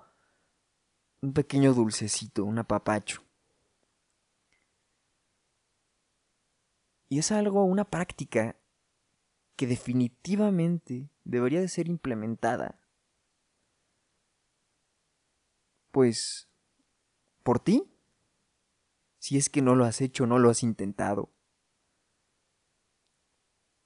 un 1.21 1.33
pequeño 1.33 1.73
dulcecito, 1.73 2.45
un 2.45 2.59
apapacho. 2.59 3.21
Y 7.09 7.19
es 7.19 7.33
algo, 7.33 7.65
una 7.65 7.83
práctica 7.83 8.55
que 9.57 9.67
definitivamente, 9.67 11.09
debería 11.25 11.59
de 11.59 11.67
ser 11.67 11.89
implementada. 11.89 12.80
Pues, 15.91 16.49
por 17.43 17.59
ti, 17.59 17.91
si 19.19 19.37
es 19.37 19.49
que 19.49 19.61
no 19.61 19.75
lo 19.75 19.85
has 19.85 20.01
hecho, 20.01 20.25
no 20.25 20.39
lo 20.39 20.49
has 20.49 20.63
intentado. 20.63 21.31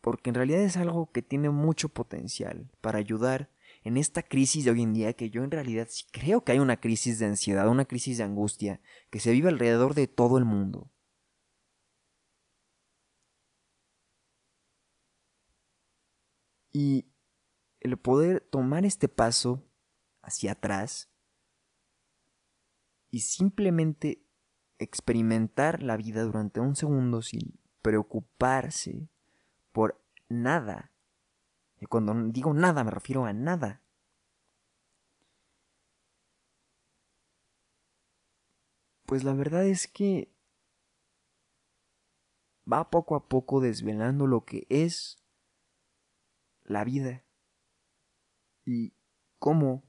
Porque 0.02 0.30
en 0.30 0.36
realidad 0.36 0.62
es 0.62 0.78
algo 0.78 1.12
que 1.12 1.24
tiene 1.24 1.50
mucho 1.50 1.90
potencial 1.90 2.72
para 2.80 3.00
ayudar 3.00 3.50
en 3.84 3.98
esta 3.98 4.24
crisis 4.24 4.66
de 4.66 4.72
hoy 4.72 4.84
en 4.84 4.94
día, 4.94 5.14
que 5.14 5.30
yo 5.30 5.44
en 5.44 5.52
realidad 5.52 5.88
creo 6.12 6.44
que 6.44 6.52
hay 6.52 6.60
una 6.60 6.80
crisis 6.80 7.20
de 7.20 7.26
ansiedad, 7.26 7.68
una 7.68 7.86
crisis 7.86 8.18
de 8.18 8.24
angustia, 8.24 8.82
que 9.10 9.20
se 9.20 9.32
vive 9.32 9.50
alrededor 9.50 9.94
de 9.94 10.08
todo 10.08 10.38
el 10.38 10.46
mundo. 10.46 10.92
Y 16.72 17.06
el 17.80 17.98
poder 17.98 18.42
tomar 18.42 18.86
este 18.86 19.08
paso 19.08 19.64
hacia 20.22 20.54
atrás 20.54 21.15
y 23.16 23.22
simplemente 23.22 24.22
experimentar 24.78 25.82
la 25.82 25.96
vida 25.96 26.24
durante 26.24 26.60
un 26.60 26.76
segundo 26.76 27.22
sin 27.22 27.58
preocuparse 27.82 29.08
por 29.72 30.04
nada. 30.28 30.92
Y 31.80 31.86
cuando 31.86 32.14
digo 32.34 32.54
nada 32.54 32.84
me 32.84 32.92
refiero 32.92 33.24
a 33.24 33.32
nada. 33.32 33.82
Pues 39.06 39.24
la 39.24 39.34
verdad 39.34 39.66
es 39.66 39.88
que 39.88 40.30
va 42.70 42.90
poco 42.90 43.16
a 43.16 43.30
poco 43.30 43.62
desvelando 43.62 44.28
lo 44.28 44.44
que 44.44 44.68
es 44.68 45.24
la 46.66 46.84
vida 46.84 47.24
y 48.66 48.94
cómo 49.40 49.86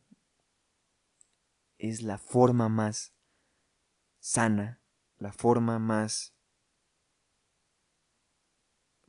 es 1.76 2.02
la 2.02 2.18
forma 2.18 2.68
más 2.68 3.15
sana, 4.26 4.80
la 5.18 5.32
forma 5.32 5.78
más, 5.78 6.34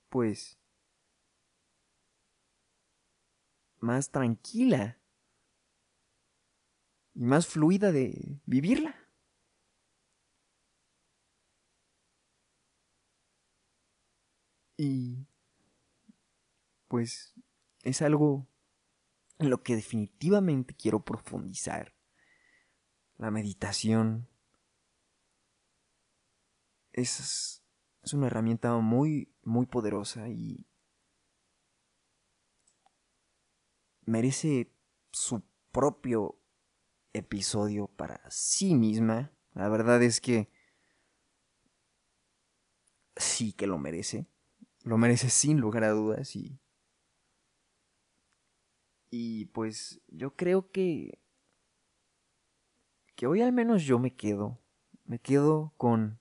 pues, 0.09 0.59
más 3.80 4.11
tranquila 4.11 4.99
y 7.15 7.26
más 7.26 7.47
fluida 7.47 7.91
de 7.91 8.39
vivirla. 8.45 8.95
Y 14.78 15.26
pues 16.88 17.34
es 17.82 18.03
algo 18.03 18.47
en 19.39 19.49
lo 19.49 19.63
que 19.63 19.76
definitivamente 19.76 20.76
quiero 20.76 21.03
profundizar. 21.03 21.95
La 23.18 23.32
meditación 23.32 24.30
es, 27.01 27.63
es 28.03 28.13
una 28.13 28.27
herramienta 28.27 28.75
muy, 28.77 29.33
muy 29.43 29.65
poderosa 29.65 30.29
y 30.29 30.67
merece 34.05 34.73
su 35.11 35.43
propio 35.71 36.39
episodio 37.13 37.87
para 37.87 38.21
sí 38.29 38.75
misma. 38.75 39.31
La 39.53 39.69
verdad 39.69 40.01
es 40.03 40.21
que 40.21 40.49
sí 43.15 43.53
que 43.53 43.67
lo 43.67 43.77
merece. 43.77 44.27
Lo 44.83 44.97
merece 44.97 45.29
sin 45.29 45.59
lugar 45.59 45.83
a 45.83 45.89
dudas 45.89 46.35
y 46.35 46.59
y 49.09 49.45
pues 49.45 50.01
yo 50.07 50.35
creo 50.35 50.71
que... 50.71 51.19
Que 53.15 53.25
hoy 53.25 53.41
al 53.41 53.51
menos 53.51 53.83
yo 53.83 53.99
me 53.99 54.15
quedo. 54.15 54.59
Me 55.05 55.19
quedo 55.19 55.73
con... 55.77 56.19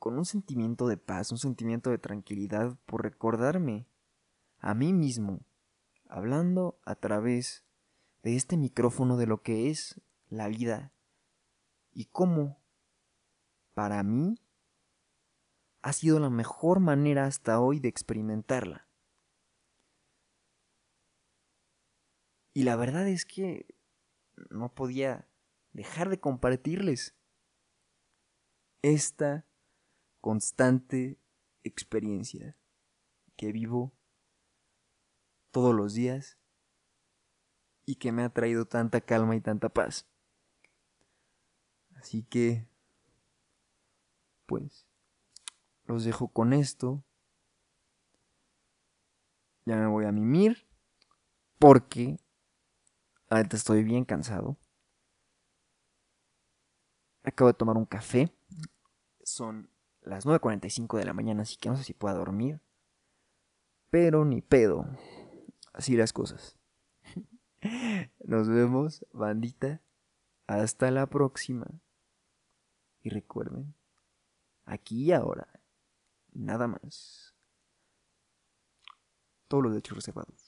Con 0.00 0.16
un 0.16 0.24
sentimiento 0.24 0.88
de 0.88 0.96
paz, 0.96 1.30
un 1.30 1.36
sentimiento 1.36 1.90
de 1.90 1.98
tranquilidad 1.98 2.74
por 2.86 3.02
recordarme 3.02 3.86
a 4.58 4.74
mí 4.74 4.94
mismo, 4.94 5.40
hablando 6.08 6.80
a 6.86 6.94
través 6.94 7.66
de 8.22 8.34
este 8.34 8.56
micrófono 8.56 9.18
de 9.18 9.26
lo 9.26 9.42
que 9.42 9.68
es 9.68 10.00
la 10.30 10.48
vida 10.48 10.94
y 11.92 12.06
cómo, 12.06 12.62
para 13.74 14.02
mí, 14.02 14.40
ha 15.82 15.92
sido 15.92 16.18
la 16.18 16.30
mejor 16.30 16.80
manera 16.80 17.26
hasta 17.26 17.60
hoy 17.60 17.78
de 17.78 17.88
experimentarla. 17.88 18.88
Y 22.54 22.62
la 22.62 22.74
verdad 22.76 23.06
es 23.06 23.26
que 23.26 23.66
no 24.48 24.72
podía 24.74 25.28
dejar 25.74 26.08
de 26.08 26.18
compartirles 26.18 27.14
esta 28.80 29.44
constante 30.20 31.18
experiencia 31.62 32.56
que 33.36 33.52
vivo 33.52 33.92
todos 35.50 35.74
los 35.74 35.94
días 35.94 36.38
y 37.86 37.96
que 37.96 38.12
me 38.12 38.22
ha 38.22 38.28
traído 38.28 38.66
tanta 38.66 39.00
calma 39.00 39.36
y 39.36 39.40
tanta 39.40 39.68
paz. 39.68 40.06
Así 41.96 42.22
que, 42.22 42.66
pues, 44.46 44.86
los 45.84 46.04
dejo 46.04 46.28
con 46.28 46.52
esto. 46.52 47.04
Ya 49.66 49.76
me 49.76 49.86
voy 49.86 50.04
a 50.06 50.12
mimir 50.12 50.66
porque 51.58 52.18
Ahorita 53.30 53.56
estoy 53.56 53.84
bien 53.84 54.04
cansado. 54.04 54.56
Acabo 57.22 57.46
de 57.46 57.54
tomar 57.54 57.76
un 57.76 57.86
café. 57.86 58.34
Son 59.22 59.69
las 60.02 60.26
9.45 60.26 60.98
de 60.98 61.04
la 61.04 61.12
mañana, 61.12 61.42
así 61.42 61.56
que 61.56 61.68
no 61.68 61.76
sé 61.76 61.84
si 61.84 61.94
pueda 61.94 62.14
dormir. 62.14 62.60
Pero 63.90 64.24
ni 64.24 64.40
pedo. 64.40 64.86
Así 65.72 65.96
las 65.96 66.12
cosas. 66.12 66.56
Nos 68.24 68.48
vemos, 68.48 69.04
bandita. 69.12 69.80
Hasta 70.46 70.90
la 70.90 71.06
próxima. 71.06 71.66
Y 73.02 73.10
recuerden, 73.10 73.74
aquí 74.64 75.04
y 75.04 75.12
ahora, 75.12 75.48
nada 76.32 76.66
más. 76.66 77.34
Todos 79.48 79.64
los 79.64 79.72
derechos 79.72 79.96
reservados. 79.96 80.39